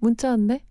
문자 0.00 0.30
왔네. 0.30 0.64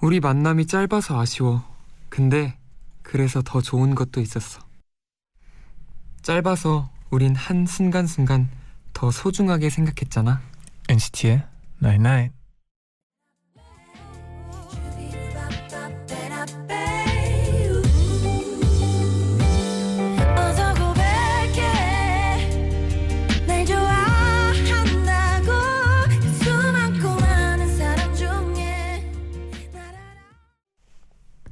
우리 0.00 0.20
만남이 0.20 0.66
짧아서 0.66 1.18
아쉬워. 1.18 1.64
근데 2.08 2.56
그래서 3.02 3.42
더 3.42 3.60
좋은 3.60 3.94
것도 3.94 4.20
있었어. 4.20 4.60
짧아서 6.22 6.90
우린 7.10 7.34
한 7.34 7.66
순간순간 7.66 8.50
더 8.92 9.10
소중하게 9.10 9.70
생각했잖아. 9.70 10.40
NCT의 10.88 11.42
Night 11.82 12.00
Night. 12.00 12.34
어 12.34 12.37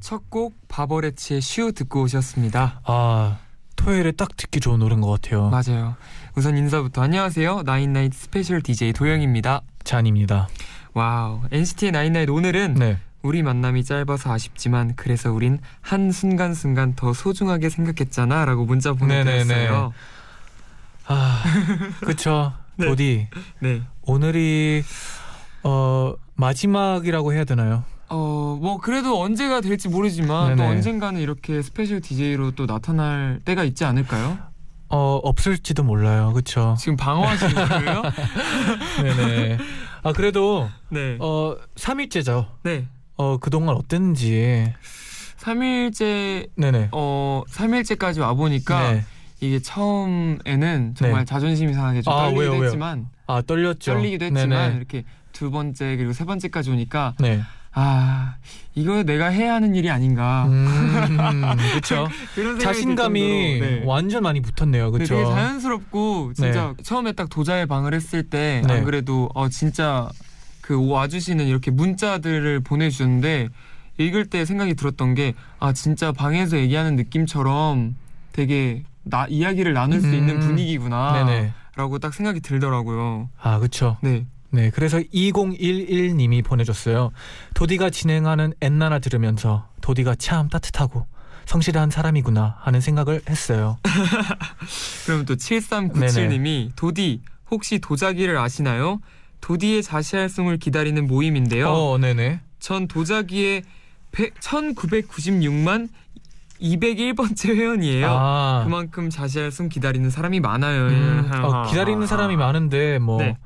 첫 0.06 0.30
곡 0.30 0.54
바버렛츠의 0.68 1.40
슈 1.40 1.72
듣고 1.72 2.02
오셨습니다. 2.02 2.80
아 2.84 3.38
토요일에 3.74 4.12
딱 4.12 4.36
듣기 4.36 4.60
좋은 4.60 4.78
노래인 4.78 5.00
것 5.00 5.10
같아요. 5.10 5.50
맞아요. 5.50 5.96
우선 6.36 6.56
인사부터 6.56 7.02
안녕하세요. 7.02 7.62
night 7.64 8.14
night 8.14 8.34
special 8.34 8.62
DJ 8.62 8.92
도영입니다. 8.92 9.62
쟈니입니다. 9.82 10.46
Wow. 10.94 11.40
NCT의 11.50 11.90
나인나잇 11.90 12.30
오늘은 12.30 12.74
네. 12.74 12.98
우리 13.22 13.42
만남이 13.42 13.82
짧아서 13.82 14.32
아쉽지만 14.32 14.94
그래서 14.94 15.32
우린 15.32 15.58
한 15.80 16.12
순간 16.12 16.54
순간 16.54 16.94
더 16.94 17.12
소중하게 17.12 17.68
생각했잖아 17.68 18.44
라고 18.44 18.64
문자 18.64 18.92
보내드렸어요. 18.92 19.92
아 21.08 21.42
그쵸. 22.06 22.52
네. 22.76 22.86
도디 22.86 23.28
네. 23.58 23.82
오늘이 24.02 24.84
어 25.64 26.14
마지막이라고 26.36 27.32
해야 27.32 27.42
되나요? 27.42 27.82
어, 28.08 28.58
뭐 28.60 28.78
그래도 28.78 29.20
언제가 29.20 29.60
될지 29.60 29.88
모르지만 29.88 30.56
또 30.56 30.62
네네. 30.62 30.76
언젠가는 30.76 31.20
이렇게 31.20 31.60
special 31.62 32.00
DJ로 32.00 32.52
또 32.52 32.66
나타날 32.66 33.40
때가 33.44 33.64
있지 33.64 33.84
않을까요? 33.84 34.38
어 34.88 35.20
없을지도 35.24 35.82
몰라요. 35.82 36.32
그쵸. 36.32 36.76
지금 36.78 36.96
방어하시는 36.96 37.54
거예요? 37.68 38.02
네네. 39.02 39.58
아 40.04 40.12
그래도 40.12 40.68
네. 40.90 41.16
어 41.20 41.56
3일째죠. 41.74 42.46
네. 42.62 42.86
어 43.16 43.36
그동안 43.38 43.74
어땠는지. 43.74 44.72
3일째 45.38 46.48
네네. 46.56 46.90
어 46.92 47.42
3일째까지 47.50 48.20
와 48.20 48.34
보니까 48.34 48.92
네. 48.92 49.04
이게 49.40 49.58
처음에는 49.60 50.94
정말 50.96 51.20
네. 51.20 51.24
자존심이 51.24 51.72
상하게 51.74 52.02
좀 52.02 52.12
아, 52.12 52.16
떨리기도 52.26 52.40
왜요, 52.40 52.52
왜요? 52.52 52.64
했지만 52.64 53.08
아 53.26 53.42
떨렸죠. 53.42 53.92
떨리기도 53.94 54.24
했지만 54.26 54.48
네네. 54.48 54.76
이렇게 54.76 55.04
두 55.32 55.50
번째 55.50 55.96
그리고 55.96 56.12
세 56.12 56.24
번째까지 56.24 56.70
오니까 56.70 57.14
네. 57.18 57.40
아 57.78 58.36
이거 58.74 59.02
내가 59.02 59.26
해야 59.26 59.54
하는 59.54 59.74
일이 59.74 59.90
아닌가 59.90 60.46
음, 60.46 60.66
그렇죠. 61.72 62.08
자신감이 62.60 63.58
네. 63.60 63.82
완전 63.84 64.22
많이 64.22 64.40
붙었네요. 64.40 64.86
네, 64.86 64.90
그렇죠. 64.90 65.14
되게 65.14 65.26
자연스럽고 65.26 66.32
진짜 66.34 66.74
처음에 66.82 67.12
딱 67.12 67.28
도자에 67.28 67.66
방을 67.66 67.94
했을 67.94 68.22
때 68.22 68.62
네. 68.66 68.72
안 68.74 68.84
그래도 68.84 69.28
어 69.34 69.48
진짜 69.48 70.08
그 70.62 70.88
와주시는 70.90 71.46
이렇게 71.46 71.70
문자들을 71.70 72.60
보내주셨는데 72.60 73.48
읽을 73.98 74.26
때 74.26 74.44
생각이 74.44 74.74
들었던 74.74 75.14
게 75.14 75.34
아 75.58 75.72
진짜 75.72 76.12
방에서 76.12 76.58
얘기하는 76.58 76.96
느낌처럼 76.96 77.96
되게 78.32 78.82
나 79.02 79.26
이야기를 79.28 79.72
나눌 79.72 80.00
수 80.00 80.08
음. 80.08 80.14
있는 80.14 80.40
분위기구나라고. 80.40 81.98
딱 81.98 82.14
생각이 82.14 82.40
들더라고요. 82.40 83.28
아, 83.40 83.58
그렇죠. 83.58 83.96
네. 84.02 84.26
네, 84.56 84.70
그래서 84.70 84.98
2011님이 84.98 86.42
보내줬어요. 86.42 87.10
도디가 87.52 87.90
진행하는 87.90 88.54
엔나나 88.62 89.00
들으면서 89.00 89.68
도디가 89.82 90.14
참 90.14 90.48
따뜻하고 90.48 91.06
성실한 91.44 91.90
사람이구나 91.90 92.56
하는 92.60 92.80
생각을 92.80 93.20
했어요. 93.28 93.78
그럼 95.04 95.26
또 95.26 95.36
7397님이 95.36 96.70
도디 96.74 97.20
혹시 97.50 97.78
도자기를 97.78 98.38
아시나요? 98.38 99.00
도디의 99.42 99.82
자시할송을 99.82 100.56
기다리는 100.56 101.06
모임인데요. 101.06 101.68
어, 101.68 101.98
네네. 101.98 102.40
전 102.58 102.88
도자기의 102.88 103.62
1996만 104.40 105.90
201번째 106.60 107.54
회원이에요. 107.54 108.06
아, 108.08 108.62
그만큼 108.64 109.10
자시할송 109.10 109.68
기다리는 109.68 110.08
사람이 110.08 110.40
많아요. 110.40 110.86
음, 110.86 111.30
어, 111.44 111.66
기다리는 111.68 112.06
사람이 112.06 112.36
많은데 112.36 112.98
뭐 112.98 113.18
네. 113.18 113.36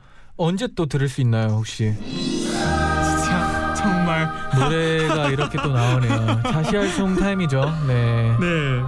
언제 0.42 0.66
또 0.74 0.86
들을 0.86 1.06
수 1.06 1.20
있나요, 1.20 1.48
혹시? 1.48 1.92
진짜 2.00 3.74
정말 3.76 4.26
노래가 4.58 5.28
이렇게 5.28 5.58
또 5.62 5.68
나오네요. 5.70 6.42
자시할 6.44 6.88
song 6.88 7.14
time이죠. 7.14 7.60
네. 7.86 8.36
네. 8.40 8.82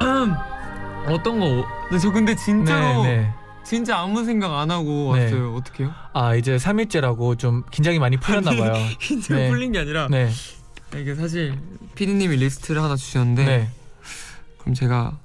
어떤 1.12 1.40
거? 1.40 1.66
네, 1.92 1.98
저 1.98 2.10
근데 2.10 2.34
진짜로 2.34 3.02
네, 3.02 3.18
네. 3.18 3.34
진짜 3.66 3.98
아무 3.98 4.24
생각 4.24 4.58
안 4.58 4.70
하고 4.70 5.14
네. 5.14 5.24
왔어요. 5.24 5.54
어떡해요? 5.56 5.92
아, 6.14 6.34
이제 6.36 6.56
3일째라고 6.56 7.38
좀 7.38 7.64
긴장이 7.70 7.98
많이 7.98 8.16
풀렸나 8.16 8.52
봐요. 8.52 8.72
진짜 8.98 9.34
네. 9.34 9.50
풀린 9.50 9.72
게 9.72 9.80
아니라 9.80 10.08
네. 10.10 10.30
이게 10.96 11.14
사실 11.14 11.58
피디님이 11.96 12.36
리스트를 12.36 12.82
하나 12.82 12.96
주셨는데 12.96 13.44
네. 13.44 13.68
그럼 14.56 14.72
제가 14.72 15.18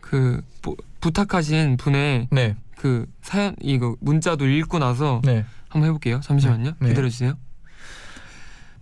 그 0.00 0.42
부, 0.62 0.74
부탁하신 1.00 1.76
분의 1.76 2.26
네. 2.32 2.56
그 2.82 3.06
사연 3.22 3.54
이거 3.60 3.96
문자도 4.00 4.44
읽고 4.44 4.80
나서 4.80 5.20
네. 5.22 5.44
한번 5.68 5.86
해볼게요. 5.86 6.18
잠시만요. 6.18 6.72
네. 6.80 6.88
기다려주세요. 6.88 7.38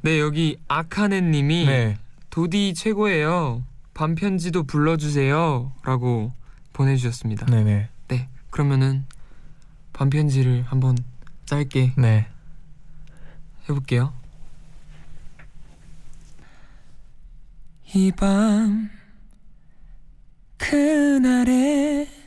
네 0.01 0.19
여기 0.19 0.57
아카네님이 0.69 1.67
네. 1.67 1.99
도디 2.31 2.73
최고예요. 2.73 3.63
반편지도 3.93 4.63
불러주세요라고 4.63 6.33
보내주셨습니다. 6.73 7.45
네, 7.51 7.63
네. 7.63 7.89
네 8.09 8.29
그러면은 8.49 9.05
반편지를 9.93 10.65
한번 10.67 10.97
짧게 11.45 11.93
네. 11.99 12.27
해볼게요. 13.69 14.15
이 17.95 18.11
밤 18.13 18.89
그날의 20.57 22.20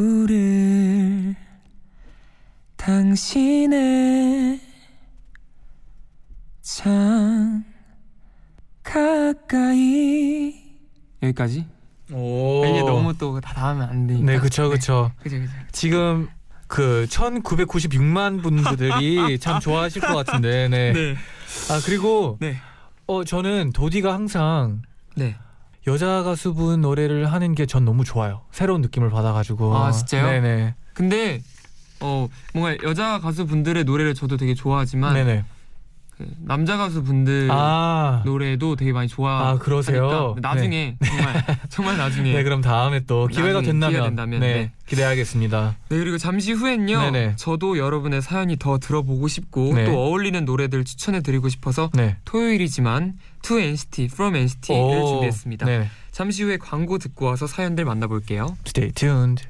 반딧불을 0.00 1.34
당신의 2.76 4.60
창 6.60 7.64
가까이 8.82 10.54
여기까지 11.22 11.66
오. 12.12 12.64
이게 12.66 12.80
너무 12.82 13.16
또 13.16 13.40
다 13.40 13.54
닿으면 13.54 13.88
안 13.88 14.06
되니까 14.06 14.32
네, 14.32 14.38
그쵸, 14.38 14.68
그쵸. 14.68 15.10
그죠 15.22 15.38
그죠 15.38 15.52
지금 15.72 16.28
그 16.66 17.06
1996만 17.08 18.42
분들이 18.42 19.38
참 19.38 19.60
좋아하실 19.60 20.02
것 20.02 20.14
같은데. 20.14 20.68
네. 20.68 20.92
네 20.92 21.14
아, 21.70 21.80
그리고 21.84 22.36
네. 22.40 22.56
어 23.06 23.24
저는 23.24 23.72
도디가 23.72 24.12
항상 24.12 24.82
네. 25.16 25.36
여자 25.86 26.22
가수분 26.22 26.80
노래를 26.82 27.32
하는 27.32 27.54
게 27.54 27.66
전 27.66 27.84
너무 27.84 28.04
좋아요. 28.04 28.42
새로운 28.52 28.80
느낌을 28.82 29.10
받아 29.10 29.32
가지고. 29.32 29.74
아, 29.76 29.90
진짜요? 29.92 30.26
네, 30.26 30.40
네. 30.40 30.74
근데 30.92 31.40
어 32.00 32.28
뭔가 32.54 32.76
여자 32.82 33.18
가수 33.20 33.46
분들의 33.46 33.84
노래를 33.84 34.14
저도 34.14 34.36
되게 34.36 34.54
좋아하지만 34.54 35.14
네, 35.14 35.24
네. 35.24 35.44
그 36.20 36.26
남자 36.38 36.76
가수 36.76 37.02
분들 37.02 37.48
아. 37.50 38.22
노래도 38.26 38.76
되게 38.76 38.92
많이 38.92 39.08
좋아. 39.08 39.48
아, 39.48 39.58
그러세요? 39.58 40.36
나중에 40.40 40.96
정말 41.02 41.44
정말 41.70 41.96
나중에. 41.96 42.32
네, 42.34 42.42
그럼 42.42 42.60
다음에 42.60 43.00
또 43.06 43.26
기회가 43.26 43.62
된다면, 43.62 44.04
된다면, 44.04 44.40
네, 44.40 44.54
네. 44.54 44.72
기대하겠습니다. 44.86 45.76
네 45.88 45.98
그리고 45.98 46.18
잠시 46.18 46.52
후엔요. 46.52 47.00
네네. 47.00 47.36
저도 47.36 47.78
여러분의 47.78 48.20
사연이 48.20 48.56
더 48.58 48.76
들어보고 48.76 49.28
싶고 49.28 49.72
네. 49.74 49.86
또 49.86 49.92
어울리는 49.98 50.44
노래들 50.44 50.84
추천해드리고 50.84 51.48
싶어서 51.48 51.90
네. 51.94 52.18
토요일이지만 52.26 53.14
To 53.42 53.58
NCT 53.58 54.04
From 54.12 54.36
NCT를 54.36 54.78
오, 54.78 55.06
준비했습니다. 55.06 55.64
네. 55.64 55.88
잠시 56.10 56.42
후에 56.42 56.58
광고 56.58 56.98
듣고 56.98 57.24
와서 57.26 57.46
사연들 57.46 57.86
만나볼게요. 57.86 58.58
Stay 58.66 58.92
tuned. 58.92 59.44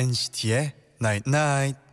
NCT의 0.00 0.72
Night 1.02 1.28
Night. 1.28 1.89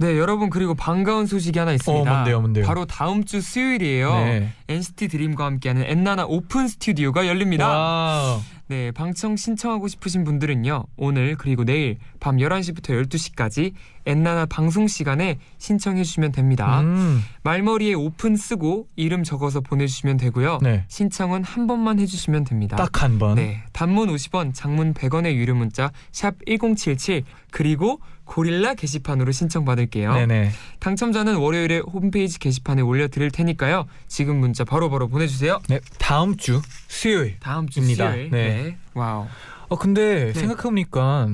네, 0.00 0.16
여러분 0.16 0.48
그리고 0.48 0.74
반가운 0.74 1.26
소식이 1.26 1.58
하나 1.58 1.72
있습니다. 1.72 2.10
어, 2.10 2.14
뭔데요, 2.14 2.40
뭔데요? 2.40 2.64
바로 2.64 2.84
다음 2.86 3.24
주 3.24 3.40
수요일이에요. 3.40 4.10
네. 4.14 4.52
NCT 4.68 5.08
드림과 5.08 5.44
함께하는 5.44 5.82
엔나나 5.86 6.24
오픈 6.26 6.68
스튜디오가 6.68 7.26
열립니다. 7.26 7.68
Wow. 7.68 8.40
네, 8.68 8.90
방청 8.92 9.34
신청하고 9.36 9.88
싶으신 9.88 10.24
분들은요. 10.24 10.84
오늘 10.96 11.36
그리고 11.36 11.64
내일 11.64 11.96
밤 12.20 12.36
11시부터 12.36 13.02
12시까지 13.08 13.72
엔나나 14.04 14.44
방송 14.44 14.86
시간에 14.86 15.38
신청해 15.56 16.04
주시면 16.04 16.32
됩니다. 16.32 16.80
음. 16.82 17.22
말머리에 17.44 17.94
오픈 17.94 18.36
쓰고 18.36 18.86
이름 18.94 19.24
적어서 19.24 19.60
보내 19.62 19.86
주시면 19.86 20.18
되고요. 20.18 20.58
네. 20.62 20.84
신청은 20.88 21.44
한 21.44 21.66
번만 21.66 21.98
해 21.98 22.04
주시면 22.04 22.44
됩니다. 22.44 22.76
딱 22.76 23.02
한 23.02 23.18
번. 23.18 23.36
네, 23.36 23.62
단문 23.72 24.14
50원, 24.14 24.52
장문 24.54 24.92
100원의 24.92 25.34
유료 25.34 25.54
문자 25.54 25.90
샵 26.12 26.34
#1077 26.46 27.22
그리고 27.50 28.00
고릴라 28.28 28.74
게시판으로 28.74 29.32
신청 29.32 29.64
받을게요. 29.64 30.12
네네. 30.12 30.50
당첨자는 30.80 31.36
월요일에 31.36 31.78
홈페이지 31.78 32.38
게시판에 32.38 32.82
올려드릴 32.82 33.30
테니까요. 33.30 33.86
지금 34.06 34.36
문자 34.36 34.64
바로바로 34.64 35.08
보내주세요. 35.08 35.60
네. 35.68 35.80
다음 35.98 36.36
주 36.36 36.60
수요일. 36.88 37.40
다음 37.40 37.68
주 37.68 37.80
입니다. 37.80 38.12
수요일. 38.12 38.30
네. 38.30 38.76
Wow. 38.92 39.26
어 39.68 39.76
근데 39.76 40.26
네. 40.26 40.32
생각해보니까 40.34 41.28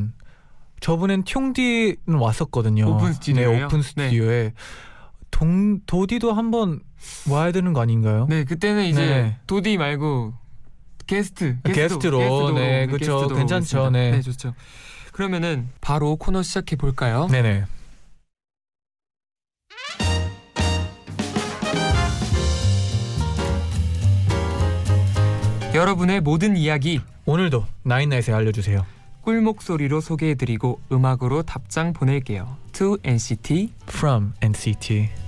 저번엔 0.80 1.24
퉁디는 1.24 1.96
왔었거든요. 2.06 2.86
오픈 2.88 3.12
스튜디오예요? 3.12 3.50
네, 3.50 3.64
오픈 3.64 3.82
스튜디오에 3.82 4.52
동 5.32 5.80
도디도 5.86 6.32
한번 6.32 6.78
와야 7.28 7.50
되는 7.50 7.72
거 7.72 7.80
아닌가요? 7.80 8.26
네, 8.30 8.44
그때는 8.44 8.84
이제 8.84 9.04
네. 9.04 9.36
도디 9.48 9.78
말고 9.78 10.32
게스트, 11.08 11.56
아, 11.64 11.72
게스트로. 11.72 12.52
네, 12.54 12.86
그쵸. 12.86 13.18
게스트도 13.18 13.34
괜찮죠. 13.34 13.90
네. 13.90 14.12
네, 14.12 14.22
좋죠. 14.22 14.54
그러면은 15.14 15.68
바로 15.80 16.16
코너 16.16 16.42
시작해 16.42 16.74
볼까요? 16.74 17.28
네네. 17.30 17.66
여러분의 25.72 26.20
모든 26.20 26.56
이야기 26.56 27.00
오늘도 27.26 27.64
나인나잇에 27.84 28.34
알려주세요. 28.34 28.84
꿀 29.22 29.40
목소리로 29.40 30.00
소개해드리고 30.00 30.80
음악으로 30.90 31.44
답장 31.44 31.92
보낼게요. 31.92 32.56
To 32.72 32.98
NCT 33.04 33.72
From 33.88 34.32
NCT. 34.42 35.23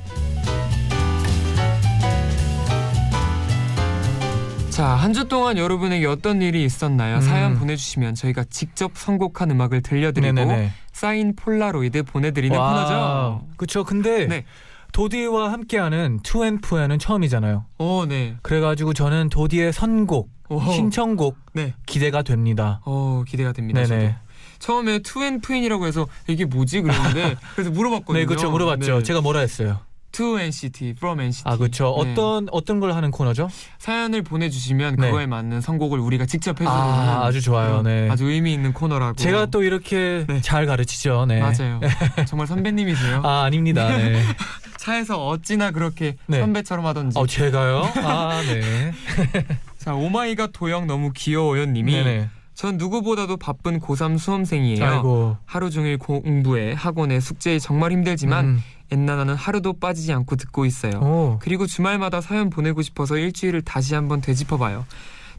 자, 4.76 4.88
한 4.88 5.14
주 5.14 5.26
동안 5.26 5.56
여러분에게 5.56 6.04
어떤 6.04 6.42
일이 6.42 6.62
있었나요? 6.62 7.16
음. 7.16 7.20
사연 7.22 7.58
보내주시면 7.58 8.14
저희가 8.14 8.44
직접 8.50 8.90
선곡한 8.94 9.50
음악을 9.50 9.80
들려드리고 9.80 10.34
네네네. 10.34 10.70
사인 10.92 11.34
폴라로이드 11.34 12.02
보내드리는 12.02 12.54
코너죠. 12.54 13.46
그쵸. 13.56 13.84
근데 13.84 14.26
네. 14.26 14.44
도디와 14.92 15.50
함께하는 15.52 16.20
투앤푸에는 16.22 16.98
처음이잖아요. 16.98 17.64
어, 17.78 18.04
네. 18.06 18.36
그래가지고 18.42 18.92
저는 18.92 19.30
도디의 19.30 19.72
선곡, 19.72 20.28
오. 20.50 20.60
신청곡 20.60 21.38
네. 21.54 21.72
기대가 21.86 22.20
됩니다. 22.20 22.80
어, 22.84 23.24
기대가 23.26 23.52
됩니다. 23.52 23.82
네네. 23.82 24.02
저도. 24.08 24.14
처음에 24.58 24.98
투엔프엔이라고 24.98 25.86
해서 25.86 26.06
이게 26.28 26.44
뭐지 26.44 26.82
그랬는데 26.82 27.36
그래서 27.56 27.70
물어봤거든요. 27.70 28.18
네, 28.18 28.26
그쵸. 28.26 28.50
물어봤죠. 28.50 28.98
네. 28.98 29.02
제가 29.02 29.22
뭐라 29.22 29.40
했어요? 29.40 29.80
To 30.16 30.38
NCT, 30.38 30.94
From 30.96 31.20
NCT. 31.20 31.42
아, 31.46 31.56
그쵸. 31.58 31.94
네. 32.02 32.12
어떤 32.12 32.48
어떤 32.50 32.80
걸 32.80 32.92
하는 32.92 33.10
코너죠? 33.10 33.50
사연을 33.78 34.22
보내주시면 34.22 34.96
네. 34.96 35.06
그거에 35.06 35.26
맞는 35.26 35.60
선곡을 35.60 35.98
우리가 35.98 36.24
직접 36.24 36.58
해주는 36.58 36.70
아, 36.70 37.26
아주 37.26 37.42
좋아요. 37.42 37.82
네. 37.82 38.08
아주 38.10 38.24
의미 38.24 38.54
있는 38.54 38.72
코너라고. 38.72 39.16
제가 39.16 39.46
또 39.46 39.62
이렇게 39.62 40.24
네. 40.26 40.40
잘 40.40 40.64
가르치죠. 40.64 41.26
네. 41.26 41.40
맞아요. 41.40 41.80
정말 42.26 42.46
선배님이세요. 42.46 43.20
아, 43.24 43.42
아닙니다. 43.44 43.94
네. 43.94 44.22
차에서 44.78 45.26
어찌나 45.26 45.70
그렇게 45.70 46.16
네. 46.26 46.40
선배처럼 46.40 46.86
하던지. 46.86 47.18
어, 47.18 47.26
제가요? 47.26 47.82
아, 47.96 48.40
네. 48.42 48.92
자, 49.76 49.94
oh 49.94 50.11
my 50.11 50.27
god 50.27 50.52
도영 50.54 50.86
너무 50.86 51.12
귀여워요님이 51.14 51.92
네네. 51.92 52.30
전 52.54 52.78
누구보다도 52.78 53.36
바쁜 53.36 53.78
고3 53.80 54.16
수험생이에요. 54.16 54.82
아이고. 54.82 55.36
하루 55.44 55.68
종일 55.68 55.98
공부에 55.98 56.72
학원에 56.72 57.20
숙제에 57.20 57.58
정말 57.58 57.92
힘들지만 57.92 58.44
음. 58.46 58.62
엔나나는 58.90 59.34
하루도 59.34 59.74
빠지지 59.74 60.12
않고 60.12 60.36
듣고 60.36 60.64
있어요. 60.64 61.00
오. 61.00 61.38
그리고 61.40 61.66
주말마다 61.66 62.20
사연 62.20 62.50
보내고 62.50 62.82
싶어서 62.82 63.16
일주일을 63.16 63.62
다시 63.62 63.94
한번 63.94 64.20
되짚어봐요. 64.20 64.86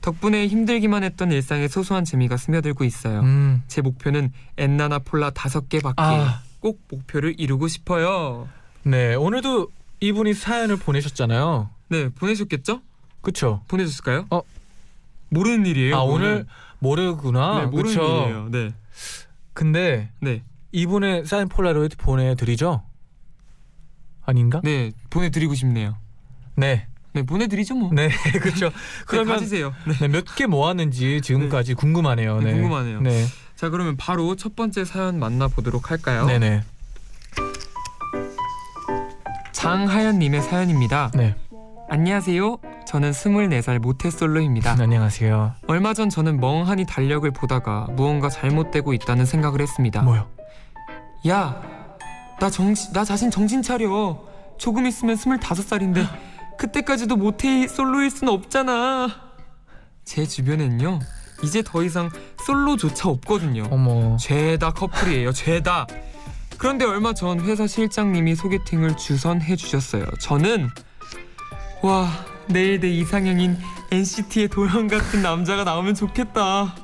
덕분에 0.02 0.48
힘들기만 0.48 1.04
했던 1.04 1.32
일상의 1.32 1.70
소소한 1.70 2.06
재미가 2.06 2.38
스며들고 2.38 2.84
있어요. 2.84 3.22
음. 3.22 3.64
제 3.68 3.82
목표는 3.82 4.32
엔나나 4.58 5.00
폴라 5.00 5.32
다섯 5.32 5.70
개 5.70 5.80
받기. 5.80 6.02
아. 6.02 6.42
꼭 6.60 6.82
목표를 6.90 7.36
이루고 7.38 7.68
싶어요. 7.68 8.48
네. 8.84 9.16
오늘도 9.16 9.70
이분이 10.00 10.34
사연을 10.34 10.78
보내셨잖아요. 10.78 11.70
네, 11.90 12.10
보내셨겠죠? 12.10 12.82
그쵸? 13.22 13.62
보내셨을까요? 13.68 14.28
어. 14.30 14.42
모르는 15.30 15.66
일이에요. 15.66 15.96
아, 15.96 16.06
그거는. 16.06 16.26
오늘 16.26 16.46
모르구나. 16.80 17.60
네, 17.62 17.66
모르는 17.66 17.90
그쵸? 17.90 18.02
일이에요. 18.04 18.50
네, 18.52 18.74
근데 19.54 20.10
네, 20.20 20.44
이분의 20.72 21.26
사인 21.26 21.48
폴라로이드 21.50 21.98
보내드리죠? 21.98 22.84
아닌가? 24.28 24.62
네, 24.64 24.92
보내드리고 25.10 25.56
싶네요. 25.56 25.96
네. 26.56 26.86
네, 27.14 27.24
보내드리죠 27.24 27.74
뭐. 27.74 27.90
네, 27.94 28.10
그렇죠. 28.40 28.70
네, 28.70 28.76
그러면 29.08 29.36
가지세요. 29.36 29.74
네. 30.00 30.08
몇 30.08 30.26
개 30.36 30.46
모았는지 30.46 31.22
지금까지 31.22 31.74
궁금하네요. 31.74 32.40
네, 32.42 32.52
네. 32.52 32.54
궁금하네요. 32.60 33.02
네. 33.02 33.26
자, 33.56 33.70
그러면 33.70 33.96
바로 33.98 34.36
첫 34.36 34.56
번째 34.56 34.86
사연 34.86 35.18
만나보도록 35.18 35.90
할까요? 35.90 36.26
네네. 36.28 36.62
장하연님의 39.54 40.42
사연입니다. 40.44 41.10
네. 41.16 41.36
안녕하세요. 41.90 42.58
저는 42.86 43.12
24살 43.12 43.80
모태솔로입니다. 43.80 44.76
안녕하세요. 44.80 45.54
얼마 45.68 45.94
전 45.94 46.10
저는 46.10 46.40
멍하니 46.40 46.86
달력을 46.86 47.30
보다가 47.32 47.88
무언가 47.92 48.30
잘못되고 48.30 48.94
있다는 48.94 49.26
생각을 49.26 49.62
했습니다. 49.62 50.02
뭐요? 50.04 50.28
야, 51.28 51.62
나 52.40 52.50
정신, 52.50 52.94
나 52.94 53.04
자신 53.04 53.32
정신 53.32 53.62
차려. 53.62 54.24
조금 54.58 54.86
있으면 54.88 55.16
25살인데 55.18 56.08
그때까지도 56.58 57.16
모태 57.16 57.68
솔로일 57.68 58.10
순 58.10 58.30
없잖아. 58.30 59.08
제 60.04 60.26
주변엔요. 60.26 61.00
이제 61.44 61.62
더 61.64 61.84
이상 61.84 62.10
솔로조차 62.46 63.10
없거든요. 63.10 63.68
어머. 63.70 64.18
죄다 64.18 64.72
커플이에요. 64.74 65.32
죄다. 65.34 65.86
그런데 66.58 66.86
얼마 66.86 67.14
전 67.14 67.40
회사 67.42 67.68
실장님이 67.68 68.36
소개팅을 68.36 68.98
주선해 68.98 69.56
주셨어요. 69.56 70.06
저는 70.20 70.70
와 71.84 72.10
내일 72.48 72.80
내 72.80 72.90
이상형인 72.90 73.58
NCT의 73.92 74.48
도현 74.48 74.88
같은 74.88 75.22
남자가 75.22 75.64
나오면 75.64 75.94
좋겠다. 75.94 76.76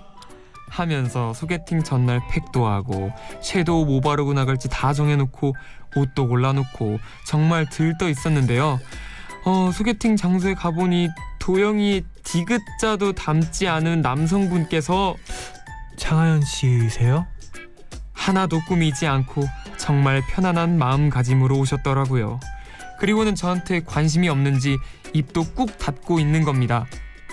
하면서 0.74 1.34
소개팅 1.34 1.84
전날 1.84 2.20
팩도 2.32 2.66
하고 2.66 3.12
섀도우 3.42 3.86
뭐 3.86 4.02
바르고 4.02 4.34
나갈지 4.34 4.70
다 4.70 4.92
정해놓고 4.92 5.56
옷도 5.96 6.28
골라놓고 6.28 7.00
정말 7.28 7.70
들떠 7.70 8.10
있었는데요. 8.10 8.80
어 9.46 9.72
소개팅 9.72 10.16
장소에 10.16 10.56
가보니 10.56 11.10
도영이 11.38 12.04
디귿자도 12.24 13.14
닮지 13.14 13.68
않은 13.68 14.02
남성분께서 14.02 15.16
장하연 15.98 16.42
씨세요? 16.42 17.28
하나도 18.14 18.62
꾸미지 18.68 19.06
않고 19.06 19.44
정말 19.78 20.24
편안한 20.28 20.80
마음가짐으로 20.80 21.56
오셨더라고요. 21.60 22.40
그리고는 23.00 23.36
저한테 23.36 23.82
관심이 23.82 24.28
없는지 24.28 24.78
입도 25.14 25.44
꾹 25.54 25.78
닫고 25.78 26.20
있는 26.20 26.44
겁니다. 26.44 26.88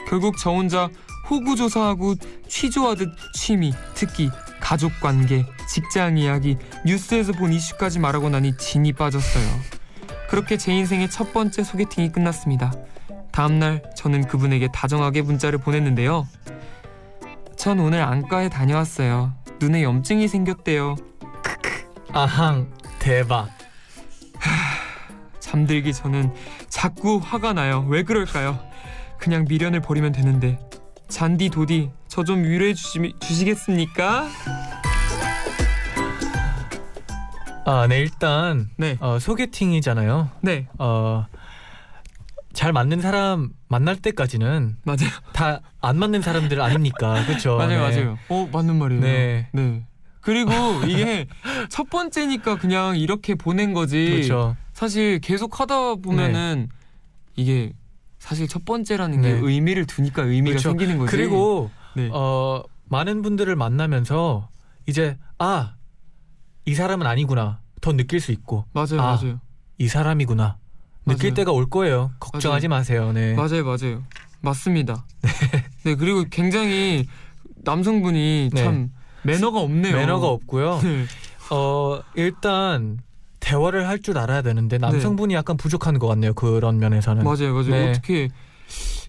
결국 0.08 0.36
저 0.36 0.50
혼자 0.50 0.90
호구조사하고 1.30 2.16
취조하듯 2.48 3.14
취미, 3.34 3.72
특기, 3.94 4.30
가족관계, 4.60 5.46
직장 5.68 6.18
이야기, 6.18 6.56
뉴스에서 6.84 7.32
본 7.32 7.52
이슈까지 7.52 8.00
말하고 8.00 8.28
나니 8.28 8.56
진이 8.56 8.92
빠졌어요. 8.92 9.46
그렇게 10.28 10.56
제 10.56 10.72
인생의 10.72 11.10
첫 11.10 11.32
번째 11.32 11.62
소개팅이 11.62 12.12
끝났습니다. 12.12 12.72
다음날 13.32 13.82
저는 13.96 14.26
그분에게 14.26 14.68
다정하게 14.72 15.22
문자를 15.22 15.58
보냈는데요. 15.58 16.26
전 17.56 17.78
오늘 17.78 18.02
안과에 18.02 18.48
다녀왔어요. 18.48 19.32
눈에 19.60 19.82
염증이 19.82 20.28
생겼대요. 20.28 20.96
아항 22.12 22.72
대박. 22.98 23.50
잠들기 25.38 25.92
전은 25.92 26.32
자꾸 26.68 27.20
화가 27.22 27.52
나요. 27.52 27.86
왜 27.88 28.02
그럴까요? 28.02 28.58
그냥 29.18 29.44
미련을 29.48 29.80
버리면 29.80 30.12
되는데. 30.12 30.58
잔디 31.10 31.48
도디 31.50 31.90
저 32.08 32.22
좀 32.24 32.42
위로해 32.44 32.72
주시, 32.74 33.12
주시겠습니까? 33.20 34.28
아, 37.66 37.86
네 37.88 37.98
일단 38.00 38.68
네, 38.76 38.96
어, 39.00 39.18
소개팅이잖아요. 39.18 40.30
네 40.40 40.66
어, 40.78 41.26
잘 42.52 42.72
맞는 42.72 43.00
사람 43.00 43.50
만날 43.68 43.96
때까지는 43.96 44.76
맞아요, 44.84 45.10
다 45.32 45.60
안 45.82 45.98
맞는 45.98 46.20
사람들 46.22 46.60
아닙니까? 46.60 47.24
그렇죠. 47.26 47.56
맞아요, 47.56 47.88
네. 47.88 47.96
맞아요. 48.04 48.18
어 48.28 48.48
맞는 48.52 48.76
말이에요. 48.76 49.00
네. 49.00 49.48
네, 49.52 49.82
그리고 50.20 50.50
이게 50.86 51.26
첫 51.70 51.88
번째니까 51.90 52.58
그냥 52.58 52.96
이렇게 52.98 53.34
보낸 53.34 53.72
거지. 53.72 54.10
그렇죠. 54.10 54.56
사실 54.74 55.20
계속 55.20 55.60
하다 55.60 55.96
보면은 55.96 56.68
이게 57.36 57.72
사실 58.20 58.46
첫 58.46 58.64
번째라는 58.64 59.22
게 59.22 59.32
네. 59.32 59.40
의미를 59.42 59.84
두니까 59.86 60.22
의미가 60.22 60.52
그렇죠. 60.52 60.68
생기는 60.68 60.98
거지. 60.98 61.10
그리고 61.16 61.70
네. 61.96 62.08
어 62.12 62.62
많은 62.88 63.22
분들을 63.22 63.54
만나면서 63.56 64.48
이제 64.86 65.18
아 65.38 65.74
이 66.66 66.74
사람은 66.74 67.06
아니구나 67.06 67.60
더 67.80 67.92
느낄 67.94 68.20
수 68.20 68.30
있고 68.32 68.64
맞아요, 68.74 69.00
아, 69.00 69.16
맞아요, 69.16 69.40
이 69.78 69.88
사람이구나 69.88 70.58
느낄 71.06 71.30
맞아요. 71.30 71.34
때가 71.34 71.52
올 71.52 71.68
거예요. 71.68 72.12
걱정하지 72.20 72.68
마세요. 72.68 73.10
네. 73.12 73.34
맞아요, 73.34 73.64
맞아요. 73.64 74.04
맞습니다. 74.42 75.04
네, 75.84 75.94
그리고 75.96 76.24
굉장히 76.30 77.08
남성분이 77.64 78.50
네. 78.52 78.62
참 78.62 78.90
매너가 79.24 79.58
없네요. 79.60 79.96
매너가 79.96 80.28
없고요. 80.28 80.80
네. 80.82 81.06
어 81.50 82.00
일단 82.14 82.98
대화를 83.50 83.88
할 83.88 84.00
줄 84.00 84.16
알아야 84.16 84.40
되는데 84.42 84.78
남성분이 84.78 85.34
약간 85.34 85.56
부족한 85.58 85.98
것 85.98 86.06
같네요. 86.06 86.32
그런 86.32 86.78
면에서는. 86.78 87.22
맞아요, 87.24 87.52
맞아요. 87.52 87.68
네. 87.70 87.90
어떻게 87.90 88.28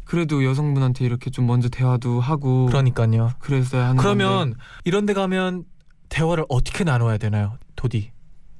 그래도 0.03 0.43
여성분한테 0.43 1.05
이렇게 1.05 1.29
좀 1.29 1.47
먼저 1.47 1.69
대화도 1.69 2.19
하고 2.19 2.65
그러니까요. 2.65 3.31
그랬어야 3.39 3.83
하는 3.83 3.97
그러면 3.97 4.27
건데 4.51 4.57
이런 4.83 5.05
데 5.05 5.13
가면 5.13 5.63
대화를 6.09 6.43
어떻게 6.49 6.83
나눠야 6.83 7.17
되나요? 7.17 7.57
도디. 7.77 8.11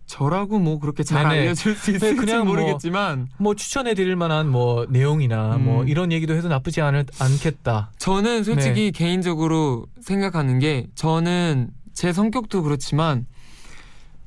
저라고 0.05 0.59
뭐 0.59 0.79
그렇게 0.79 1.03
잘 1.03 1.23
네네. 1.23 1.39
알려줄 1.41 1.75
수 1.75 1.91
있을지 1.91 2.15
그냥 2.15 2.45
뭐 2.45 2.55
모르겠지만 2.55 3.27
뭐 3.37 3.55
추천해 3.55 3.93
드릴 3.93 4.15
만한 4.15 4.49
뭐 4.49 4.85
내용이나 4.89 5.55
음. 5.55 5.65
뭐 5.65 5.83
이런 5.85 6.11
얘기도 6.11 6.33
해도 6.33 6.47
나쁘지 6.47 6.81
않을, 6.81 7.05
않겠다. 7.19 7.91
저는 7.97 8.43
솔직히 8.43 8.91
네. 8.91 8.91
개인적으로 8.91 9.85
생각하는 10.01 10.59
게 10.59 10.87
저는 10.95 11.71
제 11.93 12.13
성격도 12.13 12.61
그렇지만 12.63 13.25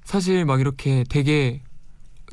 사실 0.05 0.45
막 0.45 0.61
이렇게 0.61 1.05
되게 1.09 1.63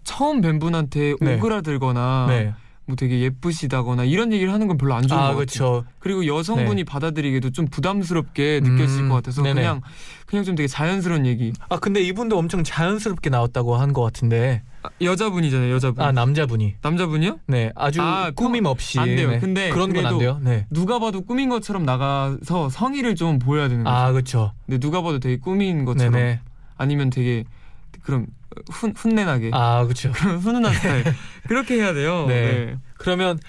처음 0.04 0.42
뵌 0.42 0.60
분한테 0.60 1.16
네. 1.22 1.36
오그라들거나 1.36 2.26
네. 2.30 2.54
뭐 2.86 2.96
되게 2.96 3.20
예쁘시다거나 3.22 4.04
이런 4.04 4.34
얘기를 4.34 4.52
하는 4.52 4.68
건 4.68 4.78
별로 4.78 4.96
안 4.96 5.04
좋은 5.04 5.10
것아 5.10 5.22
같아요. 5.30 5.36
그렇죠. 5.38 5.86
그리고 6.00 6.26
여성분이 6.26 6.84
받아들이기도 6.84 7.52
좀 7.52 7.68
부담스럽게 7.68 8.60
느껴질 8.64 9.04
음, 9.04 9.10
것 9.10 9.16
같아서 9.16 9.44
네네. 9.44 9.62
그냥 9.62 9.82
그냥 10.26 10.44
좀 10.44 10.56
되게 10.56 10.68
자연스러운 10.68 11.26
얘기. 11.28 11.54
아 11.70 11.78
근데 11.78 12.02
이분도 12.02 12.38
엄청 12.38 12.64
자연스럽게 12.64 13.30
나왔다고 13.30 13.76
한 13.78 13.94
것 13.94 14.02
같은데 14.02 14.64
아, 14.84 14.90
여자분이잖아요, 15.00 15.72
여자분. 15.72 16.04
아 16.04 16.12
남자분이 16.12 16.76
남자분이요? 16.82 17.40
네 17.48 17.72
아주 17.76 18.02
아, 18.02 18.32
꾸밈 18.32 18.66
없이 18.66 19.00
안 19.00 19.06
돼요. 19.16 19.30
네. 19.30 19.40
근데 19.40 19.70
그런 19.70 19.94
건 19.94 20.06
안 20.06 20.18
돼요. 20.18 20.40
네. 20.42 20.66
누가 20.72 20.98
봐도 20.98 21.22
꾸민 21.22 21.50
것처럼 21.50 21.84
나가서 21.86 22.70
성의를 22.70 23.14
좀 23.16 23.38
보여야 23.38 23.70
되는 23.70 23.84
거죠. 23.84 23.96
아 23.96 24.12
그렇죠. 24.12 24.54
근데 24.66 24.80
누가 24.80 25.04
봐도 25.04 25.20
되게 25.20 25.38
꾸민 25.38 25.86
것처럼 25.86 26.14
네네. 26.14 26.40
아니면 26.78 27.12
되게 27.12 27.44
그럼 28.02 28.28
훈 28.72 28.94
훈내나게 28.96 29.52
아 29.54 29.84
그렇죠. 29.84 30.12
그런 30.14 30.38
훈훈한 30.40 30.74
스타일 30.74 31.04
그렇게 31.48 31.76
해야 31.76 31.94
돼요. 31.94 32.26
네. 32.28 32.42
네. 32.52 32.78
그러면 32.98 33.40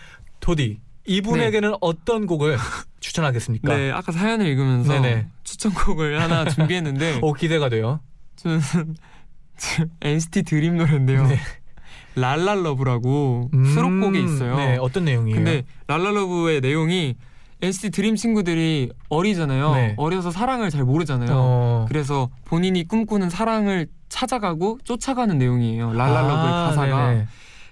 도디 0.40 0.80
이분에게는 1.04 1.74
어떤 1.80 2.26
곡을 2.26 2.56
추천하겠습니까? 3.00 3.76
네, 3.76 3.90
아까 3.90 4.12
사연을 4.12 4.46
읽으면서 4.46 5.00
네네. 5.00 5.26
추천곡을 5.42 6.20
하나 6.20 6.44
준비했는데 6.48 7.18
오 7.22 7.32
기대가 7.32 7.68
돼요. 7.68 8.00
저는 8.36 8.60
NCT 10.00 10.44
드림 10.44 10.76
노래인데요. 10.76 11.26
네. 11.26 11.38
랄랄러브라고 12.14 13.50
음, 13.54 13.64
수록곡이 13.64 14.22
있어요. 14.22 14.56
네 14.56 14.76
어떤 14.78 15.04
내용이에요? 15.04 15.36
근데 15.36 15.64
랄랄러브의 15.88 16.60
내용이 16.60 17.16
NCT 17.62 17.90
드림 17.90 18.16
친구들이 18.16 18.90
어리잖아요. 19.08 19.74
네. 19.74 19.94
어려서 19.96 20.32
사랑을 20.32 20.68
잘 20.70 20.84
모르잖아요. 20.84 21.28
어... 21.32 21.86
그래서 21.88 22.28
본인이 22.44 22.86
꿈꾸는 22.86 23.30
사랑을 23.30 23.86
찾아가고 24.08 24.80
쫓아가는 24.82 25.38
내용이에요. 25.38 25.92
랄랄러브의 25.92 26.52
아, 26.52 26.66
가사가. 26.66 27.10
네네. 27.12 27.26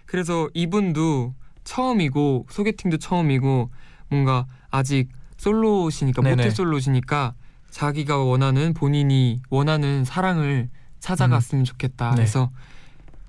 그래서 0.06 0.48
이분도 0.54 1.34
처음이고 1.64 2.46
소개팅도 2.48 2.98
처음이고 2.98 3.70
뭔가 4.08 4.46
아직 4.70 5.08
솔로시니까 5.36 6.22
네네. 6.22 6.36
모태 6.36 6.50
솔로시니까 6.50 7.34
자기가 7.70 8.18
원하는 8.18 8.72
본인이 8.74 9.40
원하는 9.50 10.04
사랑을 10.04 10.68
찾아갔으면 11.00 11.64
좋겠다. 11.64 12.10
네. 12.10 12.16
그래서 12.16 12.50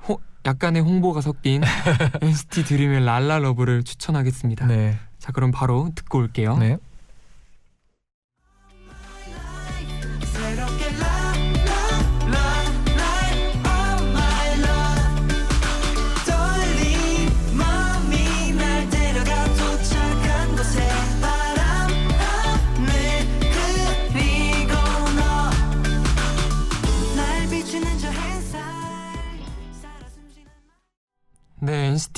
호- 0.07 0.19
약간의 0.45 0.81
홍보가 0.83 1.21
섞인 1.21 1.61
NCT 2.21 2.65
드림의 2.65 3.03
랄랄러브를 3.03 3.83
추천하겠습니다. 3.83 4.67
네. 4.67 4.97
자 5.21 5.31
그럼 5.31 5.51
바로 5.51 5.91
듣고 5.93 6.17
올게요. 6.17 6.57
네. 6.57 6.77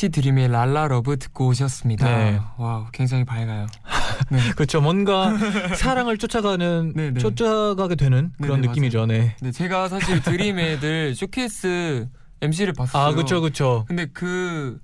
NCT 0.03 0.09
드림의 0.09 0.49
La 0.49 0.66
La 0.66 0.83
Love 0.83 1.17
듣고 1.17 1.47
오셨습니다. 1.47 2.05
네. 2.05 2.39
Wow 2.57 2.85
굉장히 2.91 3.23
밝아요. 3.23 3.67
그렇죠. 4.55 4.81
뭔가 4.81 5.33
사랑을 5.77 6.17
쫓아가는 6.17 6.93
네, 6.95 7.11
네. 7.11 7.19
쫓아가게 7.19 7.95
되는 7.95 8.31
그런 8.41 8.61
네, 8.61 8.67
느낌이죠. 8.67 9.05
네. 9.05 9.35
네 9.41 9.51
제가 9.51 9.87
사실 9.87 10.21
드림 10.21 10.59
애들 10.59 11.15
쇼케이스 11.15 12.07
MC를 12.41 12.73
봤어요. 12.73 13.01
아 13.01 13.11
그렇죠, 13.13 13.39
그렇죠. 13.39 13.85
근데 13.87 14.07
그, 14.11 14.79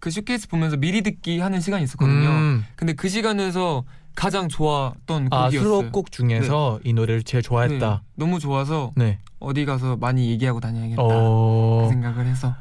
그 0.00 0.10
쇼케이스 0.10 0.48
보면서 0.48 0.76
미리 0.76 1.02
듣기 1.02 1.38
하는 1.38 1.60
시간이 1.60 1.84
있었거든요. 1.84 2.28
음, 2.30 2.64
근데 2.74 2.94
그 2.94 3.08
시간에서 3.08 3.84
가장 4.16 4.48
좋았던 4.48 5.28
아 5.30 5.44
곡이었어요. 5.44 5.60
수록곡 5.68 6.10
중에서 6.10 6.80
이 6.84 6.92
노래를 6.92 7.22
제일 7.22 7.42
좋아했다. 7.42 7.90
네, 7.90 8.00
너무 8.16 8.40
좋아서 8.40 8.92
네. 8.96 9.18
어디 9.38 9.64
가서 9.64 9.96
많이 9.96 10.30
얘기하고 10.30 10.58
다녀야겠다 10.60 11.02
어 11.02 11.82
그 11.84 11.90
생각을 11.90 12.26
해서 12.26 12.54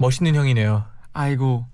멋있는 0.00 0.34
형이네요. 0.34 0.84
아이고 1.12 1.66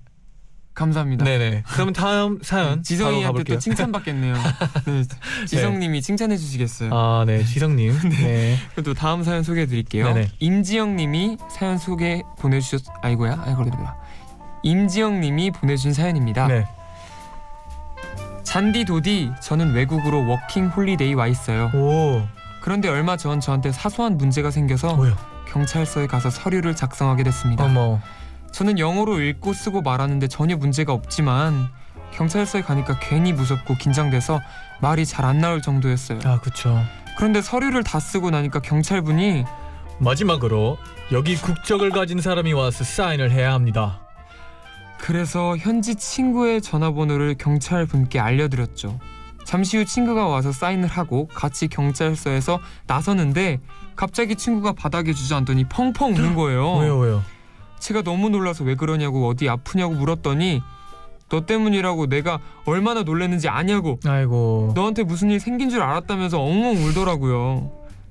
감사합니다. 0.75 1.25
네네. 1.25 1.63
그러면 1.69 1.95
다음 1.95 2.41
사연 2.43 2.83
지성이한테. 2.83 3.45
또 3.45 3.59
칭찬받겠네요. 3.59 4.35
네, 4.87 5.05
지성님이 5.47 6.03
칭찬해 6.03 6.37
주시겠어요. 6.37 6.91
아, 6.93 7.25
네, 7.25 7.45
지성님. 7.45 7.97
네. 8.11 8.59
또 8.85 8.93
다음 8.93 9.23
사연 9.23 9.45
소개해 9.45 9.67
드릴게요. 9.67 10.13
임지영님이 10.41 11.39
사연 11.49 11.79
소개 11.79 12.23
보내주셨. 12.39 12.83
아이고야, 13.03 13.43
아이고 13.47 13.63
그래도야. 13.63 13.95
임지영님이 14.65 15.53
보내준 15.53 15.93
사연입니다. 15.93 16.49
네. 16.49 16.67
쟌디 18.43 18.85
도디, 18.85 19.31
저는 19.41 19.73
외국으로 19.75 20.27
워킹 20.27 20.69
홀리데이 20.69 21.15
와 21.15 21.27
있어요. 21.29 21.71
오, 21.75 22.27
그런데 22.63 22.89
얼마 22.89 23.17
전 23.17 23.41
저한테 23.41 23.73
사소한 23.73 24.17
문제가 24.17 24.51
생겨서 24.51 24.95
뭐요? 24.97 25.17
경찰서에 25.49 26.07
가서 26.09 26.31
서류를 26.31 26.75
작성하게 26.75 27.23
됐습니다. 27.25 27.65
어머. 27.65 28.01
저는 28.55 28.79
영어로 28.79 29.21
읽고 29.21 29.53
쓰고 29.53 29.83
말하는데 29.83 30.29
전혀 30.29 30.57
문제가 30.57 30.93
없지만 30.93 31.69
경찰서에 32.13 32.63
가니까 32.63 32.97
괜히 33.01 33.33
무섭고 33.33 33.75
긴장돼서 33.75 34.41
말이 34.81 35.05
잘 35.05 35.25
안 35.25 35.41
나올 35.41 35.61
정도였어요. 35.61 36.21
아, 36.25 36.39
그쵸. 36.41 36.81
그런데 37.17 37.43
서류를 37.43 37.83
다 37.83 37.99
쓰고 37.99 38.31
나니까 38.31 38.61
경찰분이 38.61 39.45
마지막으로 39.99 40.79
여기 41.11 41.35
국적을 41.35 41.91
가진 41.91 42.21
사람이 42.21 42.53
와서 42.53 42.85
사인을 42.85 43.33
해야 43.33 43.53
합니다. 43.53 44.01
그래서 44.99 45.57
현지 45.57 45.97
친구의 45.97 46.63
전화번호를 46.63 47.35
경찰분께 47.37 48.21
알려드렸죠. 48.21 49.01
잠시 49.45 49.79
후 49.79 49.85
친구가 49.85 50.27
와서 50.29 50.53
사인을 50.53 50.89
하고 50.89 51.27
같이 51.27 51.67
경찰서에서 51.67 52.61
나서는데 52.87 53.59
갑자기 53.97 54.37
친구가 54.37 54.75
바닥에 54.75 55.13
주저앉더니 55.13 55.65
펑펑 55.65 56.15
우는 56.15 56.37
거예요. 56.37 56.77
왜요, 56.77 56.99
왜요? 56.99 57.34
제가 57.81 58.03
너무 58.03 58.29
놀라서 58.31 58.65
왜 58.65 58.75
그러냐고 58.75 59.29
어디 59.29 59.49
아프냐고 59.49 59.95
물었더니 59.95 60.63
너 61.29 61.47
때문이라고 61.47 62.07
내가 62.07 62.39
얼마나 62.65 63.03
놀랐는지 63.03 63.49
아냐고 63.49 63.99
아이고. 64.07 64.73
너한테 64.75 65.03
무슨 65.05 65.31
일 65.31 65.41
생긴 65.41 65.71
줄 65.71 65.83
알았다면서 65.83 66.41
엉엉 66.41 66.77
울더라고요. 66.85 67.71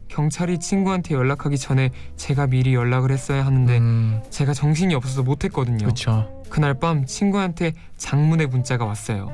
경찰이 0.10 0.60
친구한테 0.60 1.16
연락하기 1.16 1.58
전에 1.58 1.90
제가 2.18 2.48
미리 2.48 2.74
연락을 2.76 3.12
했어야 3.12 3.46
하는데 3.46 3.78
음, 3.78 4.22
제가 4.30 4.54
정신이 4.54 4.94
없어서 4.94 5.24
못했거든요. 5.24 5.88
그쵸. 5.88 6.44
그날 6.50 6.76
밤 6.76 7.06
친구한테 7.06 7.74
장문의 7.98 8.46
문자가 8.48 8.86
왔어요. 8.86 9.32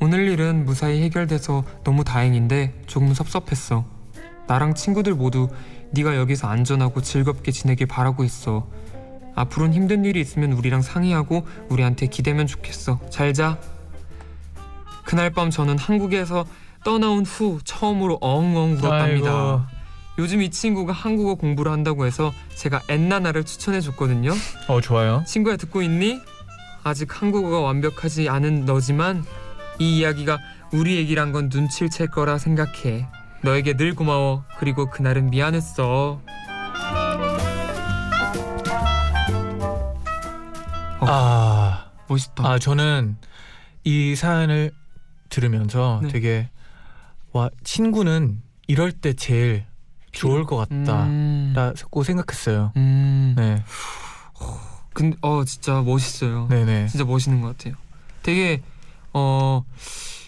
오늘 0.00 0.28
일은 0.28 0.64
무사히 0.64 1.00
해결돼서 1.02 1.64
너무 1.84 2.02
다행인데 2.04 2.82
조금 2.86 3.14
섭섭했어. 3.14 3.84
나랑 4.48 4.74
친구들 4.74 5.14
모두 5.14 5.48
네가 5.90 6.16
여기서 6.16 6.48
안전하고 6.48 7.02
즐겁게 7.02 7.52
지내길 7.52 7.86
바라고 7.86 8.24
있어. 8.24 8.68
앞으로는 9.34 9.74
힘든 9.74 10.04
일이 10.04 10.20
있으면 10.20 10.52
우리랑 10.52 10.82
상의하고 10.82 11.46
우리한테 11.68 12.06
기대면 12.06 12.46
좋겠어. 12.46 13.00
잘 13.10 13.34
자. 13.34 13.58
그날 15.04 15.30
밤 15.30 15.50
저는 15.50 15.78
한국에서 15.78 16.46
떠나온 16.84 17.24
후 17.24 17.58
처음으로 17.64 18.18
엉엉 18.20 18.72
울었답니다. 18.74 19.30
아이고. 19.30 19.60
요즘 20.18 20.40
이 20.40 20.50
친구가 20.50 20.92
한국어 20.92 21.34
공부를 21.34 21.70
한다고 21.70 22.06
해서 22.06 22.32
제가 22.54 22.80
엔나나를 22.88 23.44
추천해 23.44 23.80
줬거든요. 23.80 24.32
어 24.68 24.80
좋아요. 24.80 25.22
친구야 25.26 25.56
듣고 25.56 25.82
있니? 25.82 26.20
아직 26.82 27.20
한국어가 27.20 27.60
완벽하지 27.60 28.28
않은 28.28 28.64
너지만 28.64 29.24
이 29.78 29.98
이야기가 29.98 30.38
우리 30.72 30.96
얘기란 30.96 31.32
건 31.32 31.50
눈치를 31.52 31.90
챌 31.90 32.06
거라 32.06 32.38
생각해. 32.38 33.06
너에게 33.42 33.76
늘 33.76 33.94
고마워. 33.94 34.44
그리고 34.58 34.90
그날은 34.90 35.30
미안했어. 35.30 36.20
어. 41.00 41.06
아, 41.06 41.90
멋있다. 42.08 42.46
아 42.46 42.58
저는 42.58 43.16
이 43.84 44.16
사연을 44.16 44.72
들으면서 45.28 46.00
네. 46.02 46.08
되게 46.08 46.50
와 47.32 47.50
친구는 47.62 48.42
이럴 48.66 48.92
때 48.92 49.12
제일 49.12 49.66
좋을 50.12 50.44
것 50.44 50.56
같다라고 50.56 52.00
음. 52.00 52.04
생각했어요. 52.04 52.72
음. 52.76 53.34
네, 53.36 53.62
근데 54.92 55.16
어 55.20 55.44
진짜 55.44 55.82
멋있어요. 55.82 56.46
네, 56.48 56.64
네. 56.64 56.86
진짜 56.88 57.04
멋있는 57.04 57.42
것 57.42 57.56
같아요. 57.56 57.74
되게 58.22 58.62
어 59.12 59.62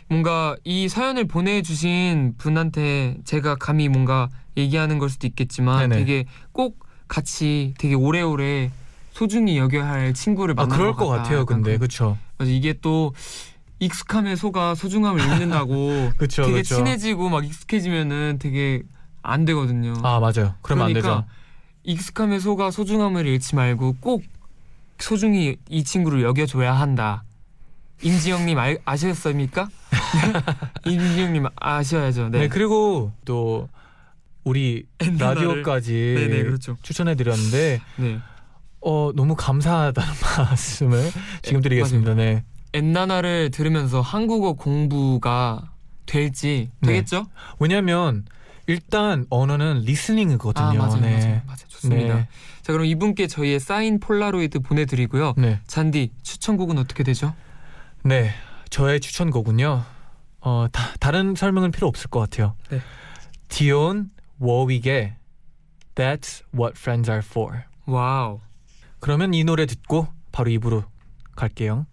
뭔가 0.08 0.56
이 0.64 0.88
사연을 0.88 1.26
보내주신 1.26 2.34
분한테 2.38 3.16
제가 3.24 3.56
감히 3.56 3.88
뭔가 3.88 4.28
얘기하는 4.56 4.98
걸 4.98 5.10
수도 5.10 5.26
있겠지만 5.26 5.88
네네. 5.90 5.96
되게 5.96 6.24
꼭 6.52 6.78
같이 7.08 7.74
되게 7.78 7.94
오래오래 7.94 8.70
소중히 9.12 9.58
여겨야 9.58 9.86
할 9.88 10.14
친구를 10.14 10.54
아 10.58 10.62
만난 10.62 10.78
그럴 10.78 10.92
것 10.92 11.06
것. 11.06 11.08
같아요. 11.08 11.44
근데 11.44 11.72
그- 11.72 11.78
그렇죠. 11.80 12.16
맞아, 12.38 12.50
이게 12.50 12.74
또 12.80 13.14
익숙함에 13.80 14.34
속아 14.36 14.74
소중함을 14.74 15.20
잃는다고 15.20 16.10
그렇죠. 16.16 16.42
되게 16.42 16.52
그렇죠. 16.54 16.76
친해지고 16.76 17.28
막 17.28 17.44
익숙해지면은 17.44 18.38
되게 18.40 18.82
안 19.22 19.44
되거든요. 19.44 19.92
아 20.02 20.20
맞아요. 20.20 20.54
그러면 20.62 20.86
안 20.86 20.92
그러니까 20.92 21.00
되죠. 21.02 21.24
익숙함에 21.84 22.38
속아 22.38 22.70
소중함을 22.70 23.26
잃지 23.26 23.56
말고 23.56 23.96
꼭 24.00 24.22
소중히 24.98 25.56
이 25.68 25.84
친구를 25.84 26.22
여겨줘야 26.22 26.72
한다. 26.72 27.24
임지영님 28.02 28.58
알, 28.58 28.78
아셨습니까? 28.84 29.68
임지영님 30.86 31.46
아셔야죠. 31.56 32.28
네. 32.28 32.40
네. 32.40 32.48
그리고 32.48 33.12
또 33.24 33.68
우리 34.44 34.86
라디오까지 34.98 36.14
네네 36.16 36.42
그렇죠. 36.44 36.76
추천해드렸는데 36.82 37.80
네. 37.96 38.18
어 38.80 39.10
너무 39.14 39.34
감사하다는 39.36 40.08
말씀을 40.48 41.10
지금 41.42 41.60
드리겠습니다. 41.60 42.14
네. 42.14 42.44
엔나나를 42.72 43.50
들으면서 43.50 44.00
한국어 44.00 44.54
공부가 44.54 45.70
될지 46.06 46.70
네. 46.80 46.88
되겠죠? 46.88 47.26
왜냐하면 47.58 48.24
일단 48.66 49.26
언어는 49.30 49.80
listening이거든요. 49.80 50.66
아 50.66 50.74
맞아요, 50.74 51.00
네. 51.00 51.18
맞아요, 51.18 51.42
맞아요. 51.46 51.68
좋습니다. 51.68 52.14
네. 52.16 52.28
자 52.62 52.72
그럼 52.72 52.86
이분께 52.86 53.26
저희의 53.26 53.60
사인 53.60 53.98
폴라로이드 53.98 54.60
보내드리고요. 54.60 55.34
네. 55.36 55.60
쟌디 55.66 56.10
추천곡은 56.22 56.78
어떻게 56.78 57.02
되죠? 57.02 57.34
네. 58.04 58.30
저의 58.70 59.00
추천곡은요. 59.00 59.84
어 60.40 60.66
다, 60.70 60.94
다른 61.00 61.34
설명은 61.34 61.72
필요 61.72 61.88
없을 61.88 62.08
것 62.10 62.20
같아요. 62.20 62.54
네. 62.70 62.80
디온 63.48 64.10
워윅의 64.38 65.16
That's 65.94 66.44
What 66.54 66.78
Friends 66.78 67.10
Are 67.10 67.24
For. 67.24 67.62
Wow. 67.86 68.40
그러면 69.00 69.34
이 69.34 69.44
노래 69.44 69.66
듣고 69.66 70.08
바로 70.32 70.50
2부로 70.50 70.84
갈게요. 71.34 71.86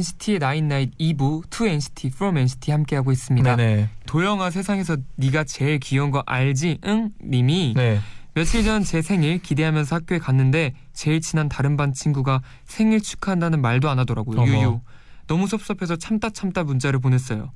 NCT의 0.00 0.38
나인나잇 0.38 0.96
2부 0.98 1.46
2NCT 1.50 2.06
From 2.14 2.38
NCT 2.38 2.70
함께하고 2.72 3.12
있습니다. 3.12 3.56
네네. 3.56 3.90
도영아 4.06 4.50
세상에서 4.50 4.96
네가 5.16 5.44
제일 5.44 5.78
귀여운 5.78 6.10
거 6.10 6.22
알지? 6.26 6.78
응? 6.86 7.10
님이 7.22 7.74
네. 7.76 8.00
며칠 8.34 8.64
전 8.64 8.82
제 8.82 9.02
생일 9.02 9.38
기대하면서 9.42 9.96
학교에 9.96 10.18
갔는데 10.18 10.72
제일 10.94 11.20
친한 11.20 11.48
다른 11.48 11.76
반 11.76 11.92
친구가 11.92 12.40
생일 12.64 13.00
축하한다는 13.02 13.60
말도 13.60 13.90
안 13.90 13.98
하더라고요. 13.98 14.40
어머. 14.40 14.50
유유. 14.50 14.80
너무 15.26 15.46
섭섭해서 15.46 15.96
참다 15.96 16.30
참다 16.30 16.64
문자를 16.64 16.98
보냈어요. 17.00 17.52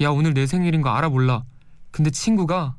야 0.00 0.10
오늘 0.10 0.34
내 0.34 0.46
생일인 0.46 0.82
거 0.82 0.90
알아 0.90 1.08
몰라. 1.08 1.42
근데 1.90 2.10
친구가 2.10 2.76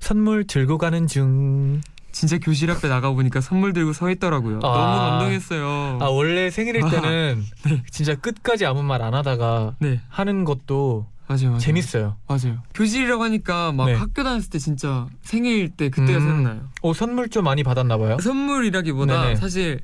선물 0.00 0.46
들고 0.46 0.78
가는 0.78 1.06
중. 1.06 1.80
진짜 2.18 2.36
교실 2.38 2.68
앞에 2.72 2.88
나가 2.88 3.12
보니까 3.12 3.40
선물 3.40 3.72
들고 3.72 3.92
서 3.92 4.10
있더라고요. 4.10 4.56
아. 4.64 4.68
너무 4.68 5.10
감동했어요. 5.10 5.98
아 6.00 6.06
원래 6.06 6.50
생일일 6.50 6.82
때는 6.90 7.44
진짜 7.92 8.16
끝까지 8.16 8.66
아무 8.66 8.82
말 8.82 8.98
안 9.02 9.14
하다가 9.14 9.76
네 9.78 10.00
하는 10.08 10.44
것도 10.44 11.06
맞아요, 11.28 11.50
맞아요. 11.50 11.58
재밌어요. 11.60 12.16
맞아요. 12.26 12.58
교실이라고 12.74 13.22
하니까 13.22 13.70
막 13.70 13.86
네. 13.86 13.94
학교 13.94 14.24
다녔을 14.24 14.50
때 14.50 14.58
진짜 14.58 15.06
생일 15.22 15.68
때 15.68 15.90
그때가 15.90 16.18
음. 16.18 16.24
생각나요. 16.24 16.68
어 16.82 16.92
선물 16.92 17.28
좀 17.28 17.44
많이 17.44 17.62
받았나 17.62 17.96
봐요. 17.98 18.16
선물이라기보다 18.20 19.22
네네. 19.22 19.36
사실 19.36 19.78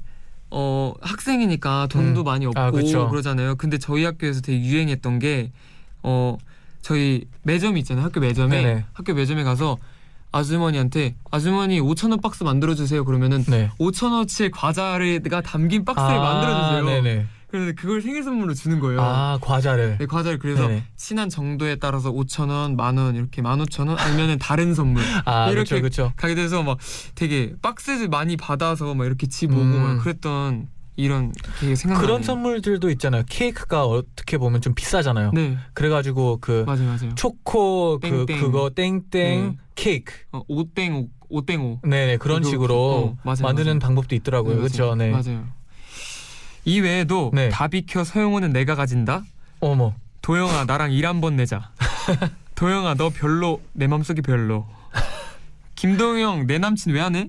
어 0.51 0.93
학생이니까 1.03 1.87
돈도 1.87 2.23
음. 2.23 2.25
많이 2.25 2.47
없고 2.47 2.59
아. 2.61 2.71
그러잖아요. 2.73 3.55
근데 3.55 3.79
저희 3.79 4.05
학교에서 4.05 4.41
되게 4.41 4.61
유행했던 4.61 5.21
게 5.21 5.53
어 6.03 6.37
저희 6.83 7.25
매점 7.45 7.77
있잖아요. 7.79 8.05
학교 8.05 8.21
매점에 8.21 8.63
네네. 8.63 8.85
학교 8.93 9.15
매점에 9.15 9.43
가서 9.45 9.79
아주머니한테 10.35 11.15
아주머니 11.31 11.81
5천 11.81 12.11
원 12.11 12.21
박스 12.21 12.43
만들어 12.45 12.75
주세요. 12.75 13.05
그러면은 13.05 13.45
네. 13.45 13.71
5천 13.79 14.13
원치 14.13 14.51
과자가 14.51 15.41
담긴 15.43 15.85
박스를 15.85 16.19
아, 16.19 16.21
만들어 16.21 16.63
주세요. 16.65 16.85
네네. 17.03 17.27
그래서 17.51 17.73
그걸 17.77 18.03
생일 18.03 18.25
선물로 18.25 18.53
주는 18.53 18.81
거예요. 18.81 19.01
아 19.01 19.39
과자를. 19.41 19.99
네, 19.99 20.07
과자를 20.07 20.41
그래서 20.41 20.67
네네. 20.67 20.83
친한 20.97 21.29
정도에 21.29 21.77
따라서 21.77 22.11
5천 22.11 22.49
원, 22.51 22.75
만 22.75 22.99
원 22.99 23.15
이렇게 23.15 23.43
만 23.43 23.61
오천 23.61 23.87
원 23.87 23.97
아니면은 23.97 24.39
다른 24.41 24.75
선물 24.75 25.05
아 25.25 25.51
이렇게 25.51 25.81
그렇죠 25.81 26.05
그렇죠. 26.09 26.13
가게 26.17 26.35
돼서 26.35 26.65
막 26.65 26.79
되게 27.15 27.53
박스를 27.63 28.09
많이 28.09 28.37
받아서 28.37 28.95
막 28.95 29.05
이렇게 29.05 29.29
집 29.29 29.53
오고 29.53 29.61
음. 29.61 29.83
막 29.83 30.03
그랬던 30.03 30.67
이런 30.97 31.33
생각나요. 31.61 32.01
그런 32.01 32.23
선물들도 32.23 32.89
있잖아요. 32.91 33.25
케이크가 33.29 33.85
어떻게 33.85 34.39
보면 34.39 34.61
좀 34.61 34.75
비싸잖아요. 34.75 35.33
네, 35.35 35.59
그래가지고 35.73 36.39
그 36.41 36.65
맞아요, 36.67 36.85
맞아요. 36.85 37.15
초코 37.17 37.99
그 38.01 38.27
땡땡. 38.27 38.41
그거 38.41 38.71
땡땡 38.71 39.03
네. 39.11 39.57
케이크. 39.75 40.15
어, 40.33 40.43
오땡오, 40.47 41.09
오땡오. 41.29 41.81
네네 41.83 42.19
그런 42.19 42.39
그거- 42.43 42.51
식으로 42.51 42.77
어, 42.77 43.17
맞아요, 43.25 43.43
만드는. 43.43 43.79
방법도 43.81 44.15
있더라고요. 44.15 44.55
네, 44.55 44.59
그렇죠. 44.61 44.95
네. 44.95 45.11
맞아요. 45.11 45.45
이 46.65 46.81
외에도 46.81 47.31
네. 47.35 47.49
다 47.49 47.67
비켜 47.69 48.05
서영호는 48.05 48.53
내가 48.53 48.75
가진다. 48.75 49.23
어머. 49.61 49.95
도영아 50.23 50.65
나랑 50.65 50.93
일 50.93 51.07
한번 51.07 51.37
내자. 51.37 51.71
도영아 52.55 52.95
너 52.95 53.11
별로 53.11 53.61
내 53.73 53.87
맘속이 53.89 54.23
별로. 54.23 54.67
김동영 55.75 56.47
내 56.47 56.59
남친 56.59 56.95
왜 56.95 57.01
안 57.01 57.17
해? 57.17 57.29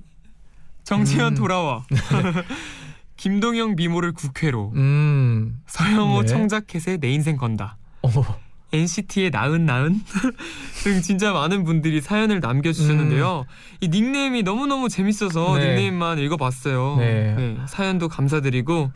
정치현 0.83 1.33
음. 1.33 1.35
돌아와. 1.35 1.83
김동영 3.29 3.75
미모를 3.75 4.11
국회로. 4.11 4.71
음. 4.75 5.59
서영호 5.65 6.21
네. 6.21 6.27
청자켓에 6.27 6.97
내 6.97 7.09
인생 7.09 7.37
건다. 7.37 7.75
어머. 8.03 8.23
NCT의 8.71 9.31
나은 9.31 9.65
나은 9.65 9.99
등 10.83 11.01
진짜 11.01 11.33
많은 11.33 11.63
분들이 11.63 12.01
사연을 12.01 12.39
남겨주셨는데요. 12.39 13.45
이 13.81 13.87
닉네임이 13.87 14.43
너무너무 14.43 14.89
재밌어서 14.89 15.55
음. 15.55 15.59
네. 15.59 15.65
닉네임만 15.69 16.19
읽어봤어요. 16.19 16.97
네. 16.99 17.57
사연도 17.67 18.09
감사드리고 18.09 18.91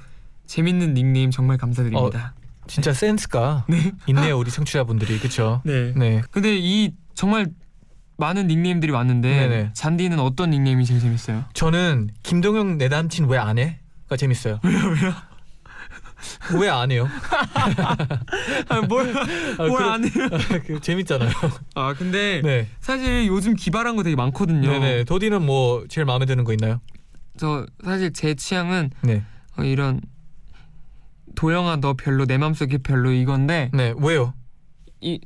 재밌는 0.46 0.94
닉네임 0.94 1.32
정말 1.32 1.58
감사드립니다. 1.58 2.36
진짜 2.68 2.94
센스가 2.94 3.66
네. 3.68 3.94
있네요 4.10 4.38
우리 4.38 4.52
청취자분들이 4.52 5.18
그렇죠. 5.18 5.64
네. 5.66 5.92
네. 5.96 6.22
근데 6.30 6.56
이 6.56 6.92
정말 7.16 7.48
많은 8.18 8.46
닉네임들이 8.46 8.92
왔는데 8.92 9.28
네네. 9.48 9.70
잔디는 9.74 10.20
어떤 10.20 10.52
닉네임이 10.52 10.86
제일 10.86 11.00
재밌어요? 11.00 11.46
저는 11.54 12.12
김동영 12.22 12.78
내 12.78 12.90
남친 12.90 13.26
왜 13.26 13.40
안 13.40 13.58
해? 13.58 13.80
가 14.10 14.18
재밌어요. 14.18 14.60
왜요 14.64 14.80
왜요? 14.90 15.14
왜 16.60 16.68
안 16.70 16.92
해요? 16.92 17.08
아, 18.68 18.82
뭘, 18.82 19.16
아, 19.58 19.66
뭘 19.68 19.78
그래- 19.78 19.90
안 19.90 20.04
해요? 20.04 20.62
그 20.66 20.80
재밌잖아요. 20.82 21.30
아 21.76 21.94
근데 21.94 22.42
네. 22.44 22.68
사실 22.82 23.28
요즘 23.28 23.56
기발한 23.56 23.96
거 23.96 24.04
되게 24.04 24.16
많거든요. 24.16 24.70
네네. 24.70 25.04
도디는 25.06 25.46
뭐 25.46 25.86
제일 25.88 26.06
마음에 26.06 26.26
드는 26.26 26.44
거 26.44 26.52
있나요? 26.54 26.82
저 27.38 27.66
사실 27.84 28.12
제 28.12 28.34
취향은 28.36 28.92
네. 29.04 29.24
어, 29.58 29.64
이런 29.64 30.02
도영아 31.36 31.78
너 31.78 31.94
별로 31.94 32.26
내 32.26 32.38
맘속에 32.38 32.80
별로 32.80 33.12
이건데 33.12 33.70
네. 33.74 33.94
왜요? 33.98 34.34
이 35.00 35.20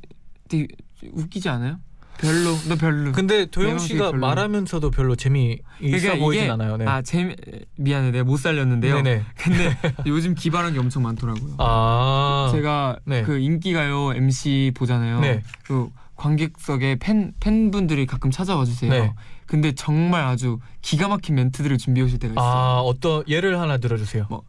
되게 0.48 0.68
웃기지 1.12 1.48
않아요? 1.48 1.80
별로 2.18 2.56
너 2.68 2.76
별로. 2.76 3.12
근데 3.12 3.46
도영 3.46 3.78
씨가 3.78 4.12
별로. 4.12 4.20
말하면서도 4.20 4.90
별로 4.90 5.16
재미 5.16 5.58
있어 5.80 6.16
보이진 6.16 6.50
않아요. 6.50 6.76
네. 6.76 6.86
아 6.86 7.02
재미 7.02 7.34
미안해 7.76 8.10
내가 8.10 8.24
못 8.24 8.36
살렸는데요. 8.36 9.02
네네. 9.02 9.22
근데 9.36 9.76
요즘 10.06 10.34
기발한 10.34 10.72
게 10.72 10.78
엄청 10.78 11.02
많더라고요. 11.02 11.56
아. 11.58 12.50
제가 12.52 12.98
네. 13.04 13.22
그 13.22 13.38
인기가요 13.38 14.14
MC 14.14 14.72
보잖아요. 14.74 15.20
네. 15.20 15.42
그 15.64 15.88
관객석에 16.16 16.96
팬 17.00 17.32
팬분들이 17.40 18.06
가끔 18.06 18.30
찾아와 18.30 18.64
주세요. 18.64 18.90
네. 18.90 19.12
근데 19.46 19.72
정말 19.72 20.24
아주 20.24 20.58
기가 20.80 21.08
막힌 21.08 21.34
멘트들을 21.34 21.76
준비해 21.78 22.04
오실 22.04 22.18
때가 22.18 22.32
있어요. 22.32 22.44
아 22.44 22.80
어떤 22.80 23.24
예를 23.28 23.60
하나 23.60 23.76
들어주세요. 23.78 24.26
뭐, 24.30 24.42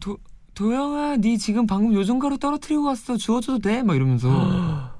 도 0.00 0.18
도영아, 0.54 1.16
네 1.16 1.36
지금 1.38 1.66
방금 1.66 1.94
요정가루 1.94 2.38
떨어뜨리고 2.38 2.84
왔어. 2.84 3.16
주워줘도 3.16 3.60
돼? 3.60 3.82
막 3.82 3.94
이러면서 3.94 4.28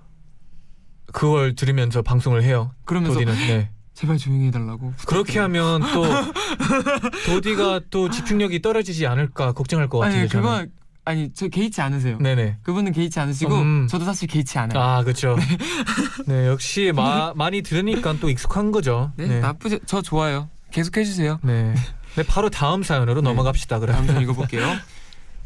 그걸 1.13 1.55
들으면서 1.55 2.03
방송을 2.03 2.43
해요. 2.43 2.73
그러면서 2.85 3.15
도디는. 3.15 3.35
네. 3.47 3.71
제발 3.95 4.17
조용히 4.17 4.47
해달라고. 4.47 4.95
그렇게 5.07 5.39
하면 5.39 5.83
또 5.93 6.05
도디가 7.27 7.83
또 7.91 8.11
집중력이 8.11 8.63
떨어지지 8.63 9.07
않을까 9.07 9.53
걱정할 9.53 9.89
것 9.89 10.03
아니 10.03 10.27
저는. 10.29 10.29
그건 10.29 10.73
아니 11.05 11.33
저 11.35 11.49
개의치 11.49 11.81
않으세요. 11.81 12.19
네네. 12.19 12.59
그분은 12.63 12.93
개의치 12.93 13.21
않으시고 13.21 13.55
음. 13.55 13.87
저도 13.89 14.05
사실 14.05 14.29
개의치 14.29 14.59
않아요. 14.59 14.81
아 14.81 15.03
그렇죠. 15.05 15.37
네 16.27 16.47
역시 16.49 16.93
마, 16.95 17.33
많이 17.35 17.63
들으니까 17.63 18.15
또 18.21 18.31
익숙한 18.31 18.71
거죠. 18.73 19.13
네, 19.17 19.41
나쁘지 19.41 19.81
저 19.85 20.01
좋아요. 20.01 20.49
계속 20.71 20.97
해주세요. 20.97 21.39
네. 21.43 21.75
네 22.17 22.23
바로 22.23 22.49
다음 22.51 22.83
사연으로 22.83 23.21
네. 23.21 23.29
넘어갑시다. 23.29 23.79
다음 23.81 23.87
그럼. 23.87 24.07
편 24.07 24.23
읽어볼게요. 24.23 24.65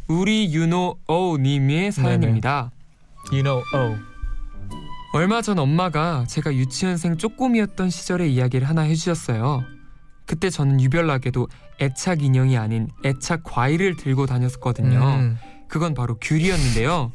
우리 0.09 0.53
윤호 0.55 1.01
어님의 1.07 1.91
사연입니다. 1.91 2.71
You 3.33 3.43
know. 3.43 3.65
Oh. 3.75 4.16
얼마 5.17 5.41
전 5.41 5.59
엄마가 5.59 6.27
제가 6.29 6.55
유치원생 6.55 7.17
쪼꼬미였던 7.17 7.89
시절의 7.89 8.35
이야기를 8.35 8.69
하나 8.69 8.83
해주셨어요. 8.83 9.65
그때 10.27 10.51
저는 10.51 10.79
유별나게도 10.83 11.49
애착 11.81 12.23
인형이 12.23 12.59
아닌 12.59 12.89
애착 13.03 13.41
과일을 13.43 13.97
들고 13.97 14.27
다녔었거든요. 14.27 14.99
음. 14.99 15.39
그건 15.69 15.95
바로 15.95 16.19
귤이었는데요. 16.21 17.13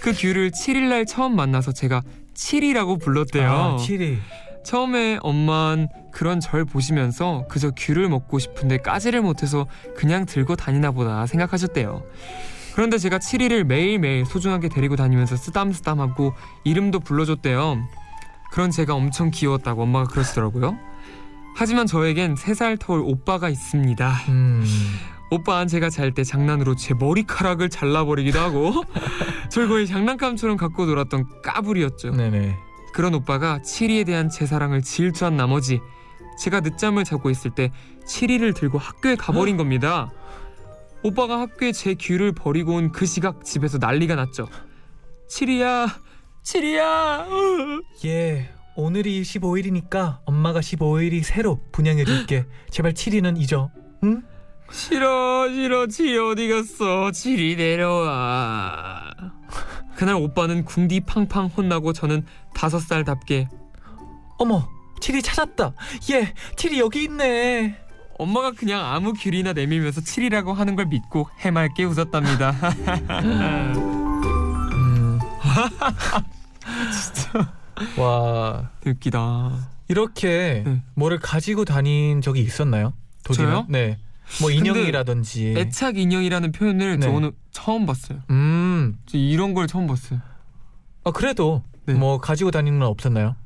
그 0.00 0.12
귤을 0.14 0.50
7일날 0.50 1.06
처음 1.06 1.36
만나서 1.36 1.70
제가 1.70 2.02
7이라고 2.34 3.00
불렀대요. 3.00 3.52
아, 3.52 3.76
치리. 3.76 4.18
처음에 4.64 5.20
엄만 5.22 5.86
그런 6.10 6.40
절 6.40 6.64
보시면서 6.64 7.46
그저 7.48 7.70
귤을 7.70 8.08
먹고 8.08 8.40
싶은데 8.40 8.78
까지를 8.78 9.22
못해서 9.22 9.68
그냥 9.96 10.26
들고 10.26 10.56
다니나 10.56 10.90
보다 10.90 11.24
생각하셨대요. 11.26 12.02
그런데 12.78 12.96
제가 12.96 13.18
7일을 13.18 13.64
매일매일 13.64 14.24
소중하게 14.24 14.68
데리고 14.68 14.94
다니면서 14.94 15.34
쓰담쓰담하고 15.34 16.32
이름도 16.62 17.00
불러줬대요. 17.00 17.76
그런 18.52 18.70
제가 18.70 18.94
엄청 18.94 19.32
귀여웠다고 19.32 19.82
엄마가 19.82 20.04
그러시더라고요. 20.04 20.78
하지만 21.56 21.88
저에겐 21.88 22.36
3살 22.36 22.78
터울 22.78 23.02
오빠가 23.04 23.48
있습니다. 23.48 24.12
음. 24.28 24.64
오빠는 25.32 25.66
제가 25.66 25.90
잘 25.90 26.14
때 26.14 26.22
장난으로 26.22 26.76
제 26.76 26.94
머리카락을 26.94 27.68
잘라버리기도 27.68 28.38
하고 28.38 28.84
절 29.50 29.66
거의 29.66 29.88
장난감처럼 29.88 30.56
갖고 30.56 30.86
놀았던 30.86 31.42
까불이었죠. 31.42 32.12
네네. 32.12 32.54
그런 32.94 33.12
오빠가 33.12 33.58
7위에 33.58 34.06
대한 34.06 34.30
제 34.30 34.46
사랑을 34.46 34.82
질투한 34.82 35.36
나머지 35.36 35.80
제가 36.38 36.60
늦잠을 36.60 37.02
자고 37.02 37.28
있을 37.28 37.50
때 37.50 37.72
7위를 38.06 38.54
들고 38.54 38.78
학교에 38.78 39.16
가버린 39.16 39.56
겁니다. 39.58 40.12
오빠가 41.02 41.40
학교에 41.40 41.72
제 41.72 41.94
귤을 41.94 42.32
버리고 42.32 42.74
온 42.74 42.92
그 42.92 43.06
시각 43.06 43.44
집에서 43.44 43.78
난리가 43.78 44.14
났죠. 44.16 44.48
7위야, 45.30 45.88
7위야. 46.42 47.82
예. 48.06 48.50
오늘이 48.76 49.22
15일이니까 49.22 50.18
엄마가 50.24 50.60
15일이 50.60 51.22
새로 51.22 51.60
분양해 51.72 52.04
줄게. 52.04 52.46
제발 52.70 52.92
7일은 52.94 53.36
잊어. 53.40 53.70
응? 54.04 54.22
싫어, 54.70 55.48
싫어, 55.48 55.86
7위 55.86 56.32
어디 56.32 56.48
갔어? 56.48 57.10
7위 57.10 57.56
내려와. 57.56 59.10
그날 59.96 60.14
오빠는 60.16 60.64
궁디 60.64 61.00
팡팡 61.00 61.46
혼나고 61.46 61.92
저는 61.92 62.24
다섯 62.54 62.78
살답게 62.78 63.48
어머, 64.38 64.68
7이 65.00 65.24
찾았다. 65.24 65.72
예, 66.12 66.32
7이 66.54 66.78
여기 66.78 67.04
있네. 67.04 67.76
엄마가 68.18 68.50
그냥 68.52 68.84
아무 68.84 69.12
귤이나 69.12 69.52
내밀면서 69.52 70.00
7이라고 70.00 70.52
하는 70.52 70.76
걸 70.76 70.86
믿고 70.86 71.28
해맑게 71.38 71.84
웃었답니다. 71.84 72.50
음. 74.72 75.18
진짜. 76.92 77.52
와, 77.96 78.70
웃기다. 78.84 79.70
이렇게 79.88 80.62
네. 80.66 80.82
뭐를 80.94 81.18
가지고 81.20 81.64
다닌 81.64 82.20
적이 82.20 82.42
있었나요? 82.42 82.92
도디는? 83.24 83.50
저요? 83.50 83.66
네. 83.68 83.98
뭐 84.40 84.50
인형이라든지. 84.50 85.54
애착 85.56 85.96
인형이라는 85.96 86.52
표현을 86.52 86.98
네. 86.98 87.06
저 87.06 87.12
오늘 87.12 87.32
처음 87.52 87.86
봤어요. 87.86 88.18
음. 88.30 88.98
저 89.06 89.16
이런 89.16 89.54
걸 89.54 89.66
처음 89.66 89.86
봤어요. 89.86 90.20
아, 91.04 91.12
그래도 91.12 91.62
네. 91.86 91.94
뭐 91.94 92.18
가지고 92.18 92.50
다니는 92.50 92.80
건 92.80 92.88
없었나요? 92.88 93.36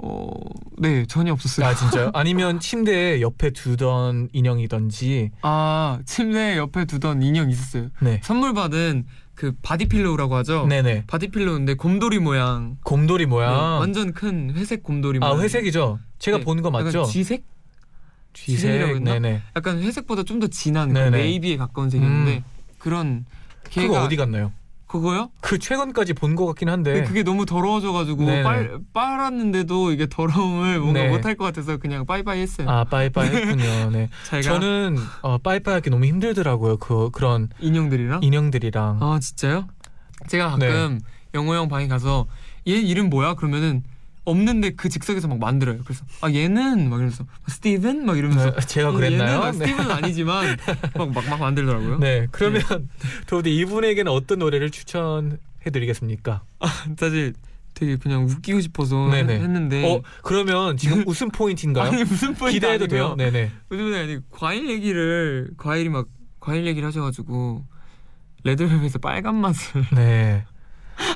어, 0.00 0.30
네 0.78 1.04
전혀 1.06 1.32
없었어요. 1.32 1.66
아, 1.66 1.74
진짜요? 1.74 2.10
아니면 2.14 2.60
침대 2.60 3.20
옆에 3.20 3.50
두던 3.50 4.28
인형이든지. 4.32 5.30
아 5.42 5.98
침대 6.06 6.56
옆에 6.56 6.84
두던 6.84 7.22
인형 7.22 7.50
있었어요. 7.50 7.88
네. 8.00 8.20
선물 8.22 8.54
받은 8.54 9.06
그 9.34 9.52
body 9.62 9.83
pillow라고 9.83 10.34
하죠. 10.36 10.66
네네. 10.66 11.04
body 11.06 11.25
pillow인데 11.25 11.74
곰돌이 11.74 12.18
모양. 12.18 12.76
곰돌이 12.84 13.24
네, 13.24 13.28
모양. 13.30 13.78
완전 13.78 14.12
큰 14.12 14.52
회색 14.54 14.82
곰돌이 14.82 15.18
모양. 15.20 15.36
아, 15.36 15.40
회색이죠? 15.40 15.98
제가 16.18 16.38
네, 16.38 16.44
본거 16.44 16.70
맞죠? 16.70 17.04
쥐색? 17.04 17.44
쥐색. 18.34 19.02
네네. 19.02 19.42
약간 19.56 19.82
회색보다 19.82 20.22
좀 20.22 20.38
더 20.38 20.46
진한 20.46 20.92
그 20.92 20.98
네네. 20.98 21.10
navy에 21.10 21.56
가까운 21.56 21.90
색이었는데 21.90 22.36
음. 22.38 22.44
그런 22.78 23.26
그거 23.64 23.80
걔가 23.80 24.04
어디 24.04 24.14
갔나요? 24.16 24.52
그거요? 24.88 25.30
그 25.40 25.58
최근까지 25.58 26.14
본 26.14 26.34
것 26.34 26.46
같긴 26.46 26.68
한데. 26.68 27.04
그게 27.04 27.22
너무 27.22 27.44
더러워져가지고 27.46 28.24
네네. 28.24 28.42
빨 28.42 28.78
빨았는데도 28.92 29.92
이게 29.92 30.06
더러움을 30.08 30.80
뭔가 30.80 31.02
네. 31.02 31.08
못할 31.08 31.34
것 31.36 31.44
같아서 31.44 31.76
그냥 31.76 32.06
빠이빠이 32.06 32.40
했어요. 32.40 32.68
아 32.68 32.84
빠이빠이 32.84 33.28
했군요. 33.28 33.90
네. 33.92 34.08
저는 34.42 34.96
어, 35.22 35.38
빠이빠이 35.38 35.74
하기 35.74 35.90
너무 35.90 36.04
힘들더라고요. 36.06 36.78
그 36.78 37.10
그런 37.10 37.48
인형들이랑. 37.60 38.22
인형들이랑. 38.22 38.98
아 39.00 39.18
진짜요? 39.20 39.66
제가 40.26 40.50
가끔 40.50 41.00
영호 41.34 41.54
형 41.54 41.68
방에 41.68 41.86
가서 41.86 42.26
얘 42.66 42.72
이름 42.72 43.08
뭐야? 43.10 43.34
그러면은 43.34 43.82
없는데 44.28 44.70
그 44.70 44.88
즉석에서 44.88 45.28
막 45.28 45.38
만들어요. 45.38 45.78
그래서 45.84 46.04
아 46.20 46.30
얘는 46.30 46.88
막 46.90 46.96
이러면서 46.96 47.24
스티븐 47.48 48.04
막 48.06 48.16
이러면서 48.18 48.52
네, 48.54 48.60
제가 48.66 48.90
어, 48.90 48.92
그랬나요? 48.92 49.28
얘는 49.28 49.40
막 49.40 49.50
네. 49.52 49.58
스티븐은 49.66 49.90
아니지만 49.90 50.56
막 50.96 51.08
막 51.12 51.28
막 51.28 51.40
만들더라고요. 51.40 51.98
네. 51.98 52.26
그러면 52.30 52.62
도디 53.26 53.54
이분에게는 53.56 54.10
어떤 54.12 54.38
노래를 54.40 54.70
추천해 54.70 55.36
드리겠습니까? 55.72 56.42
사실 56.98 57.34
되게 57.74 57.96
그냥 57.96 58.24
웃기고 58.24 58.60
싶어서 58.60 59.08
네네. 59.08 59.34
했- 59.34 59.42
했는데 59.42 59.84
어 59.88 60.02
그러면 60.22 60.76
지금 60.76 61.04
웃음 61.06 61.28
포인트인가요? 61.30 61.90
아니 61.92 62.02
무슨 62.04 62.34
포인트 62.34 62.54
기대해도 62.54 62.84
아니고요. 62.84 63.14
돼요? 63.16 63.30
네네. 63.30 63.50
요즘에 63.70 64.00
아니 64.02 64.18
과일 64.30 64.68
얘기를 64.68 65.50
과일이 65.56 65.88
막 65.88 66.06
과일 66.40 66.66
얘기를 66.66 66.86
하셔가지고 66.88 67.64
레드벨벳의 68.44 68.92
빨간 69.02 69.36
맛을 69.36 69.84
네. 69.94 70.44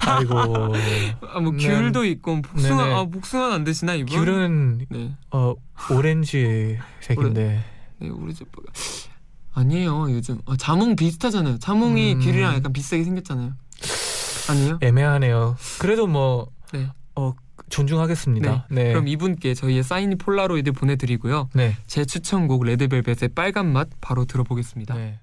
아이고. 0.06 0.38
아, 0.38 1.40
뭐 1.40 1.52
네. 1.52 1.58
귤도 1.58 2.04
있고 2.06 2.42
복숭아 2.42 2.82
네네. 2.84 2.94
아 2.94 3.04
복숭아는 3.04 3.54
안 3.54 3.64
드시나 3.64 3.94
이분? 3.94 4.24
귤은 4.24 4.86
네, 4.90 5.16
어 5.30 5.54
오렌지 5.90 6.78
색인데. 7.00 7.64
네 7.98 8.08
우리 8.08 8.34
집 8.34 8.48
아니에요 9.54 10.10
요즘 10.10 10.40
아, 10.46 10.56
자몽 10.56 10.96
비슷하잖아요. 10.96 11.58
자몽이 11.58 12.14
음. 12.14 12.20
귤이랑 12.20 12.54
약간 12.56 12.72
비슷하게 12.72 13.04
생겼잖아요. 13.04 13.52
아니에요? 14.48 14.78
애매하네요. 14.80 15.56
그래도 15.78 16.06
뭐 16.06 16.48
네. 16.72 16.88
어, 17.14 17.32
존중하겠습니다. 17.68 18.66
네. 18.70 18.88
그럼 18.88 19.08
이분께 19.08 19.54
저희의 19.54 19.82
사인 19.82 20.16
폴라로이드 20.16 20.72
보내드리고요. 20.72 21.48
네. 21.54 21.76
제 21.86 22.04
추천곡 22.04 22.64
레드벨벳의 22.64 23.30
빨간 23.34 23.72
맛 23.72 23.88
바로 24.00 24.24
들어보겠습니다. 24.24 24.94
네. 24.94 25.20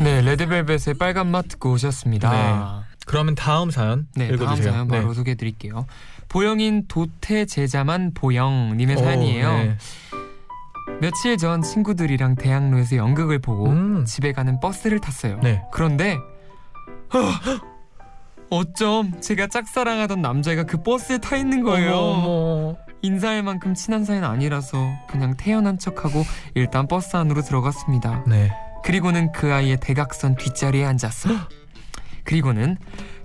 네, 0.00 0.20
레드벨벳의 0.22 0.94
빨간 0.98 1.30
맛 1.30 1.48
듣고 1.48 1.72
오셨습니다. 1.72 2.86
그러면 3.06 3.34
다음 3.34 3.70
사연 3.70 4.06
네, 4.14 4.28
다음 4.28 4.34
읽어주세요. 4.34 4.72
사연 4.72 4.88
바로 4.88 5.14
소개해드릴게요. 5.14 5.86
보영인 6.28 6.86
도태 6.88 7.46
제자만 7.46 8.12
보영님의 8.14 8.96
오, 8.96 8.98
사연이에요. 8.98 9.52
네. 9.52 9.76
며칠 11.00 11.36
전 11.36 11.62
친구들이랑 11.62 12.36
대학로에서 12.36 12.96
연극을 12.96 13.38
보고 13.38 13.66
음. 13.66 14.04
집에 14.04 14.32
가는 14.32 14.60
버스를 14.60 15.00
탔어요. 15.00 15.40
네. 15.42 15.62
그런데 15.72 16.18
하, 17.08 17.18
어쩜 18.50 19.20
제가 19.20 19.46
짝사랑하던 19.46 20.20
남자가 20.20 20.64
그 20.64 20.82
버스에 20.82 21.18
타 21.18 21.36
있는 21.36 21.62
거예요. 21.62 21.94
어머, 21.94 22.76
인사할 23.02 23.42
만큼 23.42 23.74
친한 23.74 24.04
사이는 24.04 24.26
아니라서 24.26 24.78
그냥 25.08 25.36
태연한 25.36 25.78
척하고 25.78 26.24
일단 26.54 26.88
버스 26.88 27.16
안으로 27.16 27.42
들어갔습니다. 27.42 28.24
네. 28.26 28.50
그리고는 28.92 29.32
그 29.32 29.52
아이의 29.52 29.80
대각선 29.80 30.36
뒷자리에 30.36 30.82
앉았어. 30.86 31.28
그리고는 32.24 32.78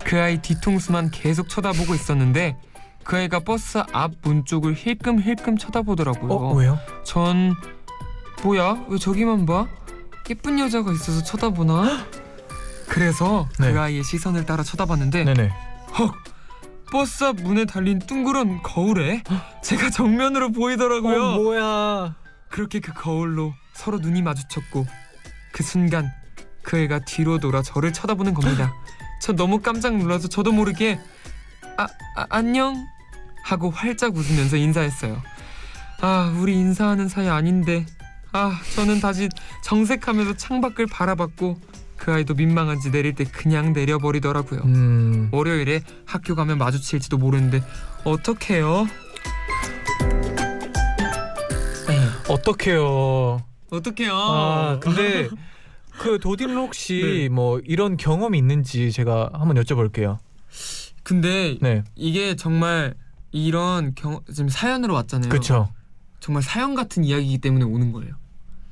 그 0.03 0.19
아이 0.19 0.41
뒤통수만 0.41 1.09
계속 1.09 1.47
쳐다보고 1.47 1.95
있었는데 1.95 2.57
그 3.05 3.15
아이가 3.15 3.39
버스 3.39 3.77
앞 3.93 4.11
문 4.23 4.43
쪽을 4.43 4.73
힐끔힐끔 4.75 5.57
쳐다보더라고요. 5.57 6.33
어 6.33 6.53
왜요? 6.53 6.77
전 7.05 7.53
뭐야 8.43 8.83
왜 8.89 8.97
저기만 8.97 9.45
봐? 9.45 9.67
예쁜 10.29 10.59
여자가 10.59 10.91
있어서 10.91 11.23
쳐다보나? 11.23 12.07
그래서 12.89 13.47
네. 13.57 13.71
그 13.71 13.79
아이의 13.79 14.03
시선을 14.03 14.45
따라 14.45 14.63
쳐다봤는데 14.63 15.23
네네. 15.23 15.49
헉 15.97 16.13
버스 16.91 17.23
앞 17.23 17.37
문에 17.37 17.63
달린 17.63 17.99
둥그런 17.99 18.61
거울에 18.63 19.23
제가 19.63 19.89
정면으로 19.91 20.51
보이더라고요. 20.51 21.23
어 21.23 21.35
뭐야? 21.37 22.15
그렇게 22.49 22.81
그 22.81 22.91
거울로 22.93 23.53
서로 23.73 23.99
눈이 23.99 24.21
마주쳤고 24.23 24.85
그 25.53 25.63
순간 25.63 26.11
그 26.61 26.77
애가 26.77 27.05
뒤로 27.05 27.39
돌아 27.39 27.61
저를 27.61 27.93
쳐다보는 27.93 28.33
겁니다. 28.33 28.73
저 29.21 29.31
너무 29.31 29.61
깜짝 29.61 29.95
놀라서 29.95 30.27
저도 30.27 30.51
모르게 30.51 30.99
아, 31.77 31.87
아 32.17 32.25
안녕 32.29 32.75
하고 33.43 33.69
활짝 33.69 34.15
웃으면서 34.17 34.57
인사했어요. 34.57 35.21
아 36.01 36.35
우리 36.37 36.55
인사하는 36.55 37.07
사이 37.07 37.29
아닌데 37.29 37.85
아 38.33 38.59
저는 38.75 38.99
다시 38.99 39.29
정색하면서 39.63 40.35
창밖을 40.35 40.87
바라봤고 40.87 41.57
그 41.95 42.11
아이도 42.11 42.33
민망한지 42.33 42.91
내릴 42.91 43.15
때 43.15 43.23
그냥 43.23 43.71
내려버리더라고요. 43.71 44.61
음. 44.65 45.29
월요일에 45.31 45.83
학교 46.05 46.35
가면 46.35 46.57
마주칠지도 46.57 47.17
모르는데 47.17 47.63
어떡해요? 48.03 48.87
어떡해요? 52.27 53.52
어떡해요? 53.73 54.13
아 54.13 54.79
근데 54.79 55.29
그 55.99 56.19
도디는 56.19 56.55
혹시 56.55 57.01
네. 57.03 57.29
뭐 57.29 57.59
이런 57.65 57.97
경험이 57.97 58.37
있는지 58.37 58.91
제가 58.91 59.31
한번 59.33 59.57
여쭤볼게요. 59.63 60.17
근데 61.03 61.57
네. 61.61 61.83
이게 61.95 62.35
정말 62.35 62.93
이런 63.31 63.93
경 63.95 64.19
지금 64.31 64.49
사연으로 64.49 64.93
왔잖아요. 64.93 65.29
그렇죠. 65.29 65.69
정말 66.19 66.43
사연 66.43 66.75
같은 66.75 67.03
이야기이기 67.03 67.39
때문에 67.39 67.65
오는 67.65 67.91
거예요. 67.91 68.15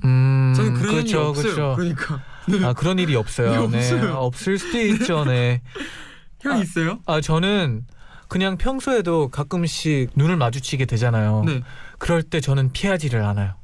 음. 0.03 0.53
저는 0.55 0.73
그런 0.73 0.93
일이 0.93 1.11
그렇죠, 1.11 1.27
없어요. 1.29 1.75
그렇죠. 1.75 1.75
그러니까 1.75 2.23
아 2.67 2.73
그런 2.73 2.99
일이 2.99 3.15
없어요. 3.15 3.51
네, 3.51 3.57
네. 3.67 3.77
없어요. 3.77 4.13
아, 4.13 4.17
없을 4.19 4.57
수도 4.57 4.79
있죠. 4.79 5.25
네. 5.25 5.61
형 6.41 6.53
아. 6.53 6.57
있어요? 6.57 6.99
아 7.05 7.21
저는 7.21 7.85
그냥 8.27 8.57
평소에도 8.57 9.27
가끔씩 9.27 10.11
눈을 10.15 10.37
마주치게 10.37 10.85
되잖아요. 10.85 11.43
네. 11.45 11.61
그럴 11.97 12.23
때 12.23 12.39
저는 12.39 12.71
피하지를 12.71 13.21
않아요. 13.23 13.60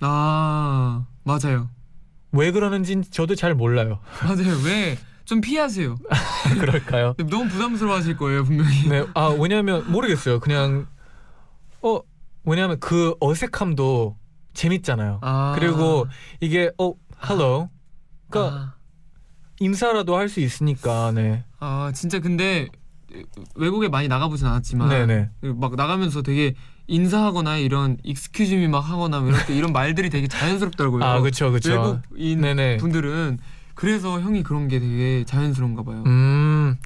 아 0.00 1.06
맞아요. 1.24 1.68
왜 2.32 2.50
그러는진 2.52 3.02
저도 3.10 3.34
잘 3.34 3.54
몰라요. 3.54 4.00
맞아요. 4.22 4.56
왜 4.64 4.96
좀 5.30 5.40
피하세요. 5.40 5.96
그럴까요? 6.58 7.14
너무 7.28 7.48
부담스러워하실 7.48 8.16
거예요 8.16 8.42
분명히. 8.42 8.88
네. 8.88 9.06
아 9.14 9.28
왜냐면 9.28 9.88
모르겠어요. 9.92 10.40
그냥 10.40 10.88
어 11.82 12.00
왜냐면 12.42 12.80
그 12.80 13.14
어색함도 13.20 14.16
재밌잖아요. 14.54 15.20
아 15.22 15.52
그리고 15.56 16.08
이게 16.40 16.72
어 16.78 16.94
hello 17.24 17.68
그러니까 18.28 18.56
아, 18.56 18.74
인사라도 19.60 20.16
할 20.16 20.28
수 20.28 20.40
있으니까 20.40 21.12
네. 21.12 21.44
아 21.60 21.92
진짜 21.94 22.18
근데 22.18 22.66
외국에 23.54 23.88
많이 23.88 24.08
나가보진 24.08 24.48
않았지만 24.48 24.88
네네. 24.88 25.30
막 25.54 25.76
나가면서 25.76 26.22
되게 26.22 26.54
인사하거나 26.90 27.56
이런 27.58 27.96
익스큐즈미 28.02 28.68
막 28.68 28.80
하거나 28.80 29.20
뭐때 29.20 29.54
이런 29.56 29.72
말들이 29.72 30.10
되게 30.10 30.26
자연스럽더라고요. 30.26 31.02
아 31.04 31.20
그렇죠 31.20 31.50
그렇죠. 31.50 32.02
외국인 32.10 32.40
네네. 32.40 32.76
분들은 32.78 33.38
그래서 33.74 34.20
형이 34.20 34.42
그런 34.42 34.68
게 34.68 34.78
되게 34.78 35.24
자연스러운가 35.24 35.82
봐요. 35.82 36.02
음 36.06 36.76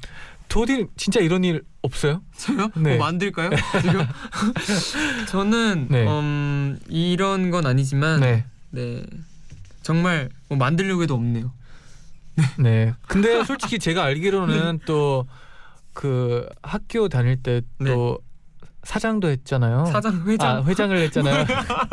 도디 0.48 0.86
진짜 0.96 1.20
이런 1.20 1.42
일 1.44 1.64
없어요? 1.82 2.22
저요? 2.36 2.70
네. 2.76 2.96
뭐 2.96 3.06
만들까요? 3.06 3.50
지금? 3.82 4.06
저는 5.28 5.88
네. 5.90 6.06
음, 6.06 6.78
이런 6.88 7.50
건 7.50 7.66
아니지만 7.66 8.20
네. 8.20 8.44
네. 8.70 9.02
정말 9.82 10.28
뭐 10.48 10.56
만들려고 10.56 11.02
해도 11.02 11.14
없네요. 11.14 11.52
네. 12.58 12.94
근데 13.08 13.44
솔직히 13.44 13.78
제가 13.78 14.04
알기로는 14.04 14.80
또 14.86 15.26
그 15.94 16.46
학교 16.62 17.08
다닐 17.08 17.42
때또 17.42 18.18
사장도 18.84 19.28
했잖아요. 19.28 19.86
사장 19.86 20.22
회장 20.26 20.56
아, 20.58 20.62
회장을 20.64 20.96
했잖아요. 20.96 21.46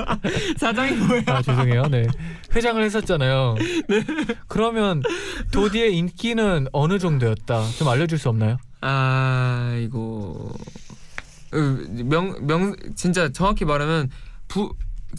사장이 0.58 0.92
뭐야? 0.98 1.22
아, 1.28 1.42
죄송해요. 1.42 1.84
네. 1.88 2.06
회장을 2.56 2.84
했었잖아요. 2.84 3.56
네. 3.88 4.04
그러면 4.48 5.02
도디의 5.52 5.96
인기는 5.98 6.68
어느 6.72 7.00
정도였다? 7.00 7.64
좀 7.78 7.88
알려줄 7.88 8.18
수 8.18 8.30
없나요? 8.30 8.58
아 8.82 9.76
이거 9.80 10.52
명 11.52 12.36
명 12.46 12.76
진짜 12.96 13.30
정확히 13.30 13.66
말하면 13.66 14.10
부 14.48 14.74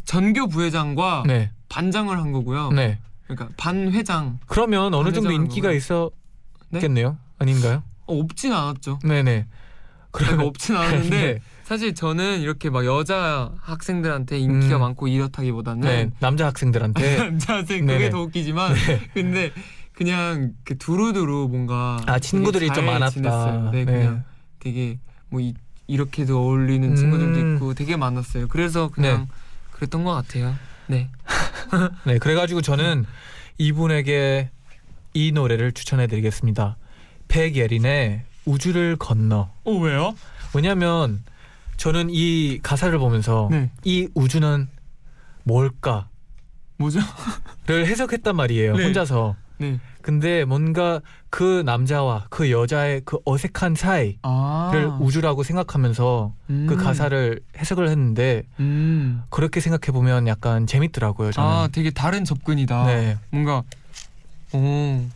전교 0.04 0.48
부회장과 0.48 1.24
네. 1.26 1.50
반장을 1.68 2.16
한 2.16 2.32
거고요. 2.32 2.70
네. 2.72 2.98
그러니까 3.26 3.48
반 3.56 3.92
회장 3.92 4.38
그러면 4.46 4.94
어느 4.94 5.12
정도 5.12 5.30
인기가. 5.30 5.70
있었겠네요. 5.72 7.16
아닌가요? 7.38 7.82
어, 8.06 8.18
없진 8.18 8.52
않았죠. 8.52 8.98
네네. 9.04 9.46
그러니까 10.11 10.44
없진 10.44 10.76
않았는데 10.76 11.08
네. 11.35 11.38
사실 11.72 11.94
저는 11.94 12.42
이렇게 12.42 12.68
막 12.68 12.85
여자 12.85 13.50
학생들한테 13.62 14.38
인기가 14.38 14.76
음. 14.76 14.80
많고 14.82 15.08
이렇다기보다는 15.08 15.80
네. 15.80 16.11
남자 16.18 16.44
학생들한테 16.48 17.16
남자 17.16 17.54
학생 17.54 17.87
네네. 17.87 17.98
그게 17.98 18.11
더 18.11 18.20
웃기지만 18.20 18.74
네. 18.74 19.00
근데 19.14 19.52
그냥 19.94 20.52
그 20.64 20.76
두루두루 20.76 21.48
뭔가 21.50 21.98
아 22.04 22.18
친구들이 22.18 22.66
좀잘 22.66 22.85
많았다. 22.85 23.11
지냈어요. 23.11 23.70
네, 23.70 23.87
그냥 23.87 24.22
되게 24.58 24.98
뭐 25.30 25.40
이, 25.40 25.54
이렇게도 25.87 26.38
어울리는 26.38 26.94
친구들도 26.94 27.38
음. 27.40 27.54
있고 27.54 27.72
되게 27.72 27.96
많았어요. 27.96 28.48
그래서 28.48 28.90
그냥 28.90 29.28
그랬던 29.70 30.04
것 30.04 30.12
같아요. 30.12 30.54
네. 30.88 31.08
네, 32.04 32.18
그래가지고 32.18 32.61
저는 32.61 33.06
이분에게 33.56 34.50
이 35.14 35.32
노래를 35.32 35.72
추천해드리겠습니다. 35.72 36.76
백예린의 37.28 38.24
우주를 38.44 38.96
건너. 38.96 39.48
어 39.64 39.72
왜요? 39.72 40.14
왜냐면 40.54 41.22
저는 41.83 42.11
이 42.12 42.61
가사를 42.62 42.97
보면서 42.97 43.49
네. 43.51 43.68
이 43.83 44.07
우주는 44.14 44.68
뭘까를 45.42 46.05
뭐죠? 46.77 47.01
해석했단 47.68 48.37
말이에요. 48.37 48.77
네. 48.77 48.85
혼자서. 48.85 49.35
네. 49.59 49.81
근데 50.01 50.45
뭔가 50.45 51.01
그 51.29 51.64
남자와 51.66 52.27
그 52.31 52.53
여자의 52.53 53.03
그 53.05 53.18
어색한 53.25 53.75
사이를 53.75 54.18
아. 54.23 54.99
우주라고 55.01 55.42
생각하면서 55.42 56.33
음. 56.51 56.66
그 56.68 56.77
가사를 56.77 57.40
해석을 57.59 57.88
했는데 57.88 58.45
음. 58.61 59.25
그렇게 59.29 59.59
생각해 59.59 59.90
보면 59.92 60.29
약간 60.29 60.68
재밌더라고요. 60.68 61.33
저는. 61.33 61.49
아, 61.49 61.68
되게 61.73 61.90
다른 61.90 62.25
접근이다. 62.25 62.87
네. 62.87 63.18
뭔가 63.31 63.64
어. 64.53 65.09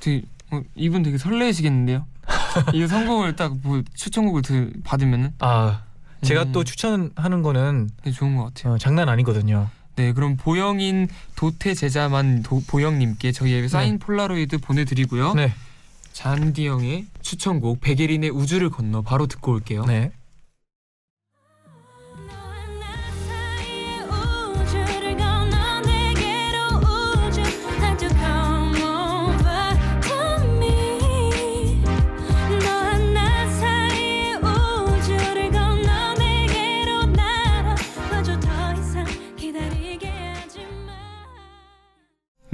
되게 0.00 0.20
어, 0.50 0.60
이분 0.74 1.02
되게 1.02 1.16
설레시겠는데요? 1.16 2.04
이 2.74 2.86
선곡을 2.86 3.36
딱 3.36 3.54
뭐 3.62 3.82
추천곡을 3.94 4.42
들, 4.42 4.70
받으면은 4.84 5.32
아 5.38 5.80
제가 6.24 6.44
음. 6.44 6.52
또 6.52 6.64
추천하는 6.64 7.42
거는 7.42 7.90
되게 8.02 8.14
좋은 8.14 8.36
것 8.36 8.44
같아요. 8.44 8.74
어, 8.74 8.78
장난 8.78 9.08
아니거든요. 9.08 9.68
네, 9.96 10.12
그럼 10.12 10.36
보영인 10.36 11.08
도태 11.36 11.74
제자만 11.74 12.42
도, 12.42 12.62
보영님께 12.66 13.32
저희의 13.32 13.68
사인 13.68 13.98
폴라로이드 13.98 14.58
보내드리고요. 14.58 15.34
네, 15.34 15.52
잔디 16.12 16.66
형의 16.66 17.06
추천곡 17.22 17.80
백예린의 17.80 18.30
우주를 18.30 18.70
건너 18.70 19.02
바로 19.02 19.26
듣고 19.26 19.52
올게요. 19.52 19.84
네. 19.84 20.10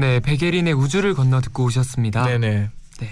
네, 0.00 0.18
백예린의 0.20 0.72
우주를 0.72 1.12
건너 1.12 1.42
듣고 1.42 1.64
오셨습니다. 1.64 2.24
네네. 2.24 2.70
네. 3.00 3.08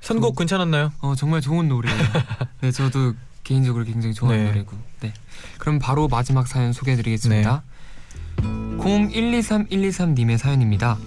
선곡 0.00 0.36
괜찮았나요? 0.36 0.92
어 1.00 1.16
정말 1.16 1.40
좋은 1.40 1.66
노래예요. 1.66 1.98
네, 2.62 2.70
저도 2.70 3.14
개인적으로 3.42 3.84
굉장히 3.84 4.14
좋아하는 4.14 4.44
네. 4.44 4.50
노래고. 4.52 4.76
네. 5.00 5.12
그럼 5.58 5.80
바로 5.80 6.06
마지막 6.06 6.46
사연 6.46 6.72
소개해드리겠습니다. 6.72 7.64
0123-123님의 8.36 10.38
사연입니다. 10.38 10.98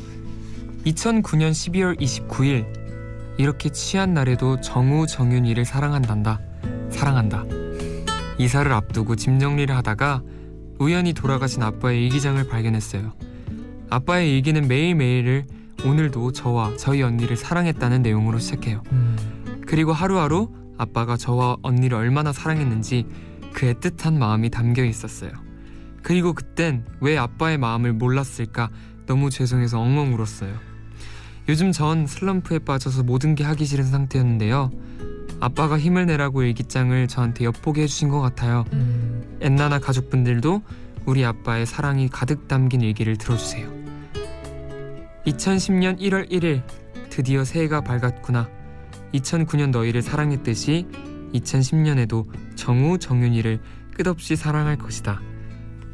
2009년 0.85 1.51
12월 1.51 1.97
29일 1.97 2.65
이렇게 3.37 3.69
취한 3.69 4.13
날에도 4.13 4.59
정우 4.59 5.07
정윤이를 5.07 5.63
사랑한단다. 5.63 6.41
사랑한다. 6.89 7.45
이사를 8.37 8.69
앞두고 8.69 9.15
짐 9.15 9.39
정리를 9.39 9.73
하다가 9.73 10.21
우연히 10.79 11.13
돌아가신 11.13 11.63
아빠의 11.63 12.03
일기장을 12.03 12.45
발견했어요. 12.49 13.13
아빠의 13.91 14.33
일기는 14.33 14.69
매일매일을 14.69 15.45
오늘도 15.85 16.31
저와 16.31 16.77
저희 16.77 17.03
언니를 17.03 17.35
사랑했다는 17.35 18.01
내용으로 18.01 18.39
시작해요. 18.39 18.81
음, 18.93 19.17
그리고 19.67 19.91
하루하루 19.91 20.49
아빠가 20.77 21.17
저와 21.17 21.57
언니를 21.61 21.97
얼마나 21.97 22.31
사랑했는지 22.31 23.05
그 23.53 23.73
애틋한 23.73 24.17
마음이 24.17 24.49
담겨 24.49 24.85
있었어요. 24.85 25.31
그리고 26.03 26.31
그땐 26.31 26.85
왜 27.01 27.17
아빠의 27.17 27.57
마음을 27.57 27.91
몰랐을까 27.91 28.69
너무 29.07 29.29
죄송해서 29.29 29.79
엉엉 29.79 30.13
울었어요. 30.13 30.53
요즘 31.49 31.73
전 31.73 32.07
슬럼프에 32.07 32.59
빠져서 32.59 33.03
모든 33.03 33.35
게 33.35 33.43
하기 33.43 33.65
싫은 33.65 33.83
상태였는데요. 33.83 34.71
아빠가 35.41 35.77
힘을 35.77 36.05
내라고 36.05 36.43
일기장을 36.43 37.07
저한테 37.09 37.43
엿보게 37.43 37.81
해주신 37.81 38.07
것 38.07 38.21
같아요. 38.21 38.63
음, 38.71 39.37
엔나나 39.41 39.79
가족분들도 39.79 40.61
우리 41.05 41.25
아빠의 41.25 41.65
사랑이 41.65 42.07
가득 42.07 42.47
담긴 42.47 42.79
일기를 42.81 43.17
들어주세요. 43.17 43.80
2010년 45.25 45.99
1월 45.99 46.29
1일 46.31 46.63
드디어 47.09 47.43
새해가 47.43 47.81
밝았구나. 47.81 48.49
2009년 49.13 49.71
너희를 49.71 50.01
사랑했듯이 50.01 50.87
2010년에도 51.33 52.25
정우 52.55 52.97
정윤이를 52.97 53.59
끝없이 53.95 54.35
사랑할 54.35 54.77
것이다. 54.77 55.21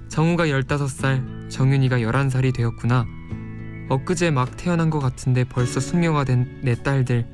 정우가 0.07 0.47
15살, 0.47 1.49
정윤이가 1.49 1.99
11살이 1.99 2.53
되었구나. 2.55 3.05
엊그제 3.89 4.31
막 4.31 4.55
태어난 4.57 4.89
것 4.89 4.99
같은데 4.99 5.43
벌써 5.43 5.79
숙녀가 5.79 6.23
된 6.23 6.61
내 6.61 6.75
딸들. 6.75 7.25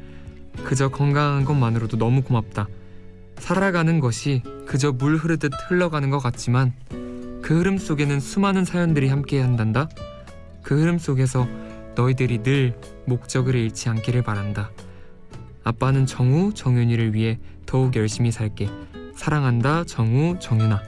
그저 0.64 0.90
건강한 0.90 1.46
것만으로도 1.46 1.98
너무 1.98 2.22
고맙다. 2.22 2.68
살아가는 3.38 4.00
것이 4.00 4.44
그저 4.68 4.92
물 4.92 5.18
흐르듯 5.18 5.52
흘러가는 5.68 6.10
것 6.10 6.20
같지만 6.20 6.74
그 7.42 7.60
흐름 7.60 7.78
속에는 7.78 8.20
수많은 8.20 8.64
사연들이 8.64 9.10
함께 9.10 9.42
한단다. 9.42 9.90
그 10.62 10.80
흐름 10.80 10.98
속에서 11.00 11.48
너희들이 11.96 12.44
늘 12.44 12.80
목적을 13.06 13.56
잃지 13.56 13.90
않기를 13.90 14.24
바란다. 14.24 14.72
아빠는 15.64 16.06
정우, 16.06 16.54
정윤이를 16.54 17.14
위해 17.14 17.40
더욱 17.66 17.96
열심히 17.96 18.32
살게. 18.32 18.70
사랑한다, 19.16 19.86
정우, 19.86 20.38
정윤아. 20.40 20.82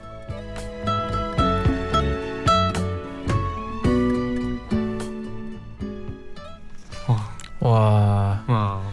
와. 7.60 8.44
와, 8.46 8.92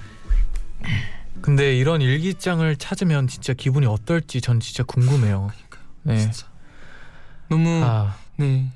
근데 1.42 1.76
이런 1.78 2.02
일기장을 2.02 2.76
찾으면 2.78 3.28
진짜 3.28 3.54
기분이 3.54 3.86
어떨지 3.86 4.40
전 4.42 4.60
진짜 4.60 4.84
궁금해요. 4.84 5.52
네. 6.04 6.18
진짜 6.18 6.48
너무 7.50 7.70
아, 7.84 8.16
네, 8.38 8.72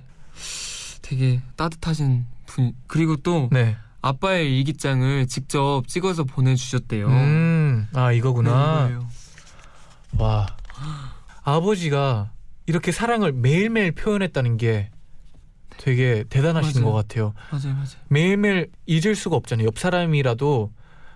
되게 1.02 1.41
따뜻하신 1.56 2.26
분. 2.58 2.74
그리고 2.88 3.15
또 3.17 3.50
네. 3.52 3.78
아빠의 4.02 4.58
일기장을 4.58 5.28
직접 5.28 5.84
찍어서 5.88 6.24
보내주셨대요. 6.24 7.08
음, 7.08 7.88
아 7.93 8.10
네, 8.10 8.17
이거구나. 8.17 8.86
이거예요. 8.88 9.08
와. 10.17 10.48
아버지가 11.43 12.32
이렇게 12.65 12.91
사랑을 12.91 13.32
매일매일 13.32 13.91
표현했다는 13.93 14.58
게 14.58 14.89
되게 15.78 16.24
대단하신 16.30 16.82
맞아요. 16.82 16.91
것 16.91 16.98
같아요. 17.08 17.34
맞아요, 17.52 17.74
맞아요. 17.76 17.88
매일매일 18.10 18.72
잊을 18.88 19.15
수가 19.15 19.36
없잖아요. 19.38 19.67
옆 19.67 19.78
사람이라도 19.78 20.74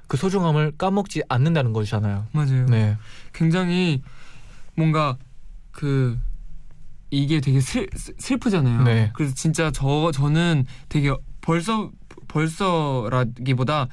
그 0.08 0.18
소중함을 0.18 0.74
까먹지 0.78 1.24
않는다는 1.30 1.74
거잖아요. 1.74 2.28
맞아요. 2.32 2.66
네. 2.68 2.98
굉장히 3.34 4.02
뭔가 4.76 5.18
그 5.72 6.20
이게 7.10 7.42
되게 7.42 7.60
슬, 7.60 7.88
슬- 7.96 8.14
슬프잖아요. 8.20 8.84
네. 8.84 9.12
그래서 9.14 9.34
진짜 9.34 9.72
저 9.74 10.12
저는 10.14 10.66
되게 10.90 11.14
벌써 11.42 11.92
벌써라기보다 12.28 13.88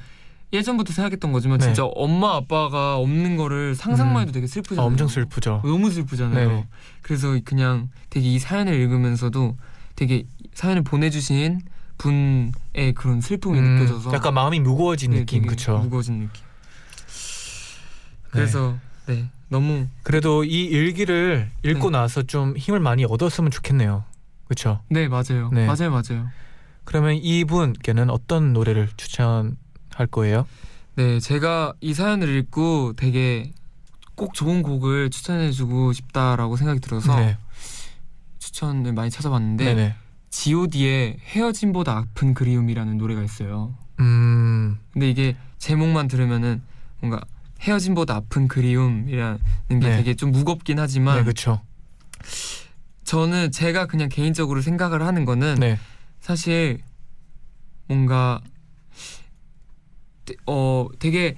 예전부터 0.51 0.93
생각했던 0.93 1.31
거지만 1.31 1.59
네. 1.59 1.65
진짜 1.65 1.85
엄마 1.85 2.35
아빠가 2.35 2.97
없는 2.97 3.37
거를 3.37 3.75
상상만 3.75 4.23
해도 4.23 4.31
되게 4.31 4.45
아, 4.45 4.47
슬프잖아요. 4.47 4.85
엄청 4.85 5.07
슬프죠. 5.07 5.61
너무 5.63 5.91
슬프잖아요. 5.91 6.49
네. 6.49 6.67
그래서 7.01 7.37
그냥 7.45 7.89
되게 8.09 8.29
이 8.29 8.39
사연을 8.39 8.73
읽으면서도 8.73 9.55
되게 9.95 10.25
사연을 10.53 10.83
보내주신 10.83 11.61
분의 11.99 12.93
그런 12.95 13.21
슬픔이 13.21 13.59
음, 13.59 13.75
느껴져서 13.75 14.11
약간 14.13 14.33
마음이 14.33 14.59
무거워진 14.61 15.11
네, 15.11 15.19
느낌, 15.19 15.39
되게 15.41 15.47
그렇죠. 15.47 15.77
무거워진 15.77 16.19
느낌. 16.19 16.43
그래서 18.31 18.77
네, 19.05 19.29
너무 19.49 19.87
그래도 20.03 20.43
이 20.43 20.65
일기를 20.65 21.49
읽고 21.63 21.89
네. 21.91 21.97
나서 21.97 22.23
좀 22.23 22.55
힘을 22.57 22.79
많이 22.79 23.05
얻었으면 23.05 23.51
좋겠네요. 23.51 24.03
그렇죠. 24.45 24.81
네 24.89 25.07
맞아요, 25.07 25.49
네. 25.51 25.65
맞아요, 25.67 25.91
맞아요. 25.91 26.29
그러면 26.83 27.15
이분께는 27.15 28.09
어떤 28.09 28.53
노래를 28.53 28.89
추천할 28.97 30.07
거예요? 30.09 30.47
네, 30.95 31.19
제가 31.19 31.73
이 31.81 31.93
사연을 31.93 32.35
읽고 32.37 32.93
되게 32.97 33.51
꼭 34.15 34.33
좋은 34.33 34.63
곡을 34.63 35.09
추천해주고 35.09 35.93
싶다라고 35.93 36.57
생각이 36.57 36.79
들어서 36.81 37.15
네. 37.19 37.37
추천을 38.39 38.93
많이 38.93 39.09
찾아봤는데 39.09 39.63
네네. 39.63 39.95
G.O.D의 40.29 41.17
헤어짐보다 41.23 41.97
아픈 41.97 42.33
그리움이라는 42.33 42.97
노래가 42.97 43.23
있어요. 43.23 43.75
음, 43.99 44.77
근데 44.91 45.09
이게 45.09 45.35
제목만 45.57 46.07
들으면은 46.07 46.61
뭔가 46.99 47.21
헤어짐보다 47.61 48.15
아픈 48.15 48.47
그리움이라는 48.47 49.39
게 49.69 49.77
네. 49.79 49.97
되게 49.97 50.13
좀 50.13 50.31
무겁긴 50.31 50.79
하지만 50.79 51.17
네, 51.17 51.23
그렇죠. 51.23 51.61
저는 53.03 53.51
제가 53.51 53.87
그냥 53.87 54.07
개인적으로 54.09 54.61
생각을 54.61 55.01
하는 55.01 55.25
거는 55.25 55.55
네, 55.55 55.79
사실 56.29 56.77
뭔가 57.87 58.39
어 60.45 60.87
되게 60.99 61.37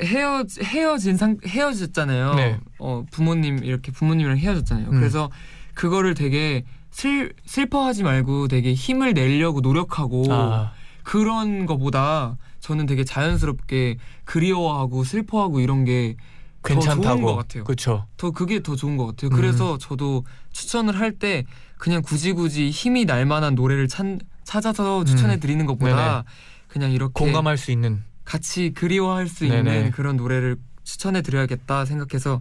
헤어 0.00 0.42
헤어진 0.62 1.18
상 1.18 1.36
헤어졌잖아요. 1.46 2.34
네. 2.36 2.58
어 2.78 3.04
부모님 3.10 3.62
이렇게 3.62 3.92
부모님이랑 3.92 4.38
헤어졌잖아요. 4.38 4.86
음. 4.86 4.98
그래서 4.98 5.30
그거를 5.74 6.14
되게 6.14 6.64
슬 6.90 7.34
슬퍼하지 7.44 8.04
말고 8.04 8.48
되게 8.48 8.72
힘을 8.72 9.12
내려고 9.12 9.60
노력하고 9.60 10.24
아, 10.32 10.72
그런 11.02 11.66
거보다 11.66 12.38
저는 12.60 12.86
되게 12.86 13.04
자연스럽게 13.04 13.98
그리워하고 14.24 15.04
슬퍼하고 15.04 15.60
이런 15.60 15.84
게더 15.84 16.16
괜찮다고. 16.64 17.02
좋은 17.02 17.22
것 17.22 17.36
같아요. 17.36 17.64
그렇죠. 17.64 18.06
더 18.16 18.30
그게 18.30 18.62
더 18.62 18.76
좋은 18.76 18.96
것 18.96 19.04
같아요. 19.08 19.28
음. 19.30 19.36
그래서 19.36 19.76
저도 19.76 20.24
추천을 20.52 20.98
할 20.98 21.18
때 21.18 21.44
그냥 21.78 22.02
굳이 22.02 22.32
굳이 22.32 22.70
힘이 22.70 23.04
날 23.04 23.26
만한 23.26 23.54
노래를 23.54 23.88
찾, 23.88 24.04
찾아서 24.44 25.04
추천해 25.04 25.38
드리는 25.38 25.66
것보다 25.66 26.20
음. 26.20 26.24
그냥 26.68 26.92
이렇게 26.92 27.12
공감할 27.12 27.58
수 27.58 27.70
있는. 27.70 28.02
같이 28.24 28.72
그리워할 28.74 29.28
수 29.28 29.46
네네. 29.46 29.58
있는 29.58 29.90
그런 29.90 30.16
노래를 30.16 30.56
추천해 30.84 31.22
드려야겠다 31.22 31.84
생각해서 31.84 32.40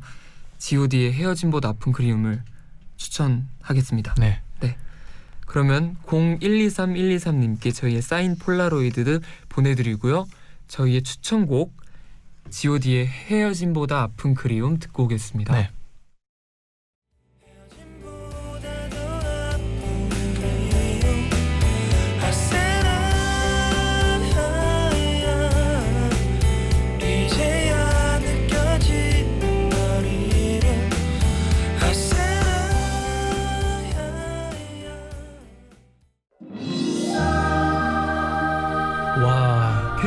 G.O.D의 0.57 1.13
헤어짐보다 1.13 1.69
아픈 1.69 1.91
그리움을 1.91 2.41
추천하겠습니다. 2.97 4.15
네. 4.17 4.41
그러면 5.45 5.95
0123-123님께 6.07 7.73
저희의 7.73 8.01
사인 8.01 8.35
폴라로이드 8.37 9.21
보내드리고요. 9.47 10.25
저희의 10.67 11.01
추천곡 11.03 11.73
G.O.D의 12.49 13.07
헤어짐보다 13.07 14.01
아픈 14.01 14.33
그리움 14.33 14.79
듣고 14.79 15.03
오겠습니다. 15.05 15.53
네. 15.53 15.69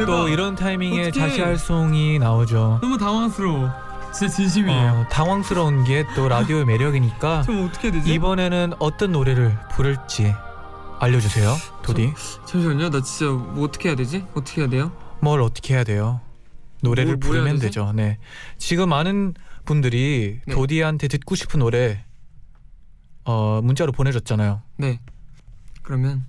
또 0.06 0.28
이런 0.28 0.54
타이밍에 0.54 1.08
어떡해. 1.08 1.28
자시할송이 1.28 2.18
나오죠. 2.18 2.78
너무 2.82 2.96
당황스러워. 2.98 3.70
진짜 4.12 4.34
진심이에요. 4.34 4.90
어, 4.92 5.08
당황스러운 5.10 5.84
게 5.84 6.04
또 6.14 6.28
라디오의 6.28 6.64
매력이니까 6.66 7.42
좀 7.42 7.66
어떻게 7.66 7.90
되지? 7.90 8.12
이번에는 8.14 8.72
어떤 8.78 9.12
노래를 9.12 9.56
부를지 9.72 10.34
알려주세요, 11.00 11.54
도디. 11.82 12.12
잠시만요. 12.46 12.90
나 12.90 13.02
진짜 13.02 13.30
뭐 13.32 13.64
어떻게 13.64 13.88
해야 13.90 13.96
되지? 13.96 14.24
어떻게 14.34 14.62
해야 14.62 14.70
돼요? 14.70 14.90
뭘 15.20 15.40
어떻게 15.42 15.74
해야 15.74 15.84
돼요? 15.84 16.20
노래를 16.82 17.10
해야 17.12 17.16
부르면? 17.18 17.58
되죠. 17.58 17.92
네. 17.94 18.18
지금 18.56 18.88
많은 18.88 19.34
분들이 19.64 20.40
네. 20.46 20.54
도디한테 20.54 21.08
듣고 21.08 21.34
싶은 21.34 21.60
노래 21.60 22.04
어 23.24 23.60
문자로 23.62 23.92
보내줬잖아요. 23.92 24.62
네. 24.78 25.00
그러면 25.82 26.24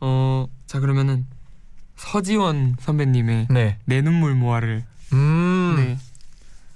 어 0.00 0.46
자 0.66 0.80
그러면은 0.80 1.26
서지원 1.96 2.76
선배님의 2.80 3.48
네. 3.50 3.78
내 3.84 4.00
눈물 4.02 4.34
모아를 4.34 4.84
음. 5.12 5.74
네 5.76 5.96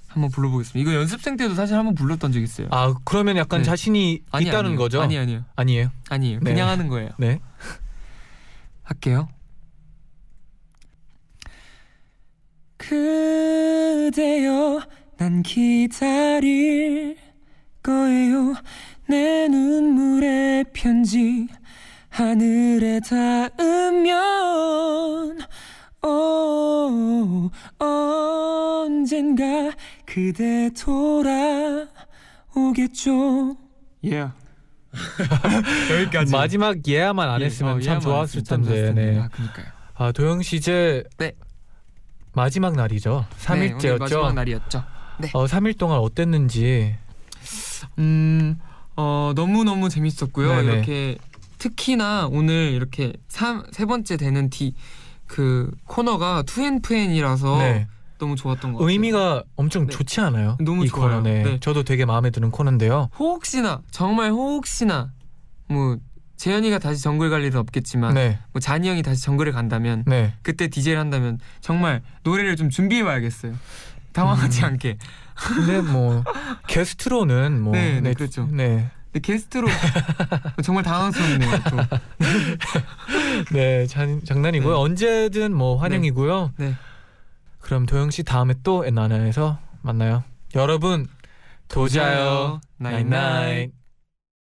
한번 0.07 0.29
불러보겠습니다. 0.31 0.79
이거 0.79 0.99
연습생 0.99 1.37
때도 1.37 1.55
사실 1.55 1.77
한번 1.77 1.95
불렀던 1.95 2.31
적 2.33 2.39
있어요. 2.41 2.67
아 2.71 2.93
그러면 3.05 3.37
약간 3.37 3.59
네. 3.61 3.63
자신이 3.65 4.23
아니, 4.31 4.45
있다는 4.45 4.65
아니에요. 4.71 4.77
거죠? 4.79 5.01
아니 5.01 5.17
아니요 5.17 5.45
아니에요. 5.55 5.89
아니에요. 6.09 6.39
네. 6.41 6.51
그냥 6.51 6.67
하는 6.67 6.87
거예요. 6.89 7.11
네. 7.17 7.39
할게요. 8.83 9.29
그대여 13.81 14.81
난 15.17 15.43
기다릴 15.43 17.15
거예요 17.83 18.55
내 19.07 19.47
눈물의 19.47 20.65
편지 20.73 21.47
하늘에 22.11 22.99
닿으면 22.99 24.19
오, 26.03 27.49
언젠가 27.79 29.71
그대 30.05 30.69
돌아오겠죠 32.53 33.55
예 34.05 34.27
여기까지 36.01 36.31
마지막 36.33 36.85
예야만 36.85 37.29
안 37.29 37.39
예, 37.41 37.45
했으면 37.45 37.77
어, 37.77 37.79
참 37.79 37.83
예야만 37.83 38.01
좋았을 38.01 38.43
텐데. 38.43 38.67
좋았을 38.67 38.85
텐데. 38.93 39.11
네. 39.13 39.19
아, 39.19 39.29
그니까요 39.29 39.65
아 39.95 40.11
도영 40.11 40.41
씨 40.41 40.57
이제 40.57 41.03
네. 41.17 41.31
마지막 42.33 42.75
날이죠. 42.75 43.25
네, 43.29 43.37
3일째였죠. 43.45 43.85
오늘 43.87 43.99
마지막 43.99 44.33
날이었죠 44.33 44.83
어 45.33 45.45
3일 45.45 45.77
동안 45.77 45.99
어땠는지. 45.99 46.97
음, 47.99 48.57
어, 48.97 49.31
너무 49.35 49.63
너무 49.63 49.87
재밌었고요. 49.89 50.55
네네. 50.57 50.73
이렇게 50.73 51.17
특히나 51.61 52.27
오늘 52.31 52.71
이렇게 52.73 53.13
삼, 53.27 53.63
세 53.71 53.85
번째 53.85 54.17
되는 54.17 54.49
디, 54.49 54.73
그 55.27 55.69
코너가 55.85 56.41
투앤프앤이라서 56.41 57.57
네. 57.59 57.87
너무 58.17 58.35
좋았던 58.35 58.73
것 58.73 58.79
같아요. 58.79 58.91
의미가 58.91 59.43
엄청 59.55 59.85
네. 59.85 59.91
좋지 59.91 60.21
않아요? 60.21 60.57
너무 60.59 60.85
이 60.85 60.87
좋아요. 60.87 61.19
코너 61.19 61.21
네. 61.21 61.43
네. 61.43 61.59
저도 61.59 61.83
되게 61.83 62.03
마음에 62.05 62.31
드는 62.31 62.49
코너인데요. 62.49 63.09
혹시나, 63.19 63.81
정말 63.91 64.31
혹시나, 64.31 65.11
뭐, 65.67 65.97
재현이가 66.37 66.79
다시 66.79 67.03
정글 67.03 67.29
갈 67.29 67.43
일은 67.43 67.59
없겠지만, 67.59 68.15
네. 68.15 68.39
뭐, 68.53 68.59
잔이 68.59 68.89
형이 68.89 69.03
다시 69.03 69.21
정글을 69.21 69.51
간다면, 69.51 70.03
네. 70.07 70.33
그때 70.41 70.67
DJ를 70.67 70.99
한다면, 70.99 71.37
정말 71.59 72.01
노래를 72.23 72.55
좀 72.55 72.71
준비해 72.71 73.03
봐야겠어요. 73.03 73.53
당황하지 74.13 74.61
음. 74.61 74.65
않게. 74.65 74.97
근데 75.35 75.81
뭐 75.81 76.23
게스트로는 76.67 77.61
뭐 77.61 77.71
네, 77.77 78.01
네, 78.01 78.13
그렇죠. 78.13 78.47
네. 78.51 78.89
근데 79.11 79.19
게스트로 79.19 79.67
정말 80.63 80.83
당황스럽네요. 80.83 81.51
또. 81.69 81.77
네, 83.53 83.85
장, 83.87 84.21
장난이고요. 84.23 84.73
네. 84.73 84.79
언제든 84.79 85.53
뭐 85.53 85.75
환영이고요. 85.77 86.53
네. 86.57 86.75
그럼 87.59 87.85
도영 87.85 88.09
씨 88.09 88.23
다음에 88.23 88.53
또 88.63 88.85
엔나나에서 88.85 89.59
만나요. 89.81 90.23
여러분 90.55 91.07
잘자요. 91.67 92.61
Night 92.77 93.24
night. 93.24 93.80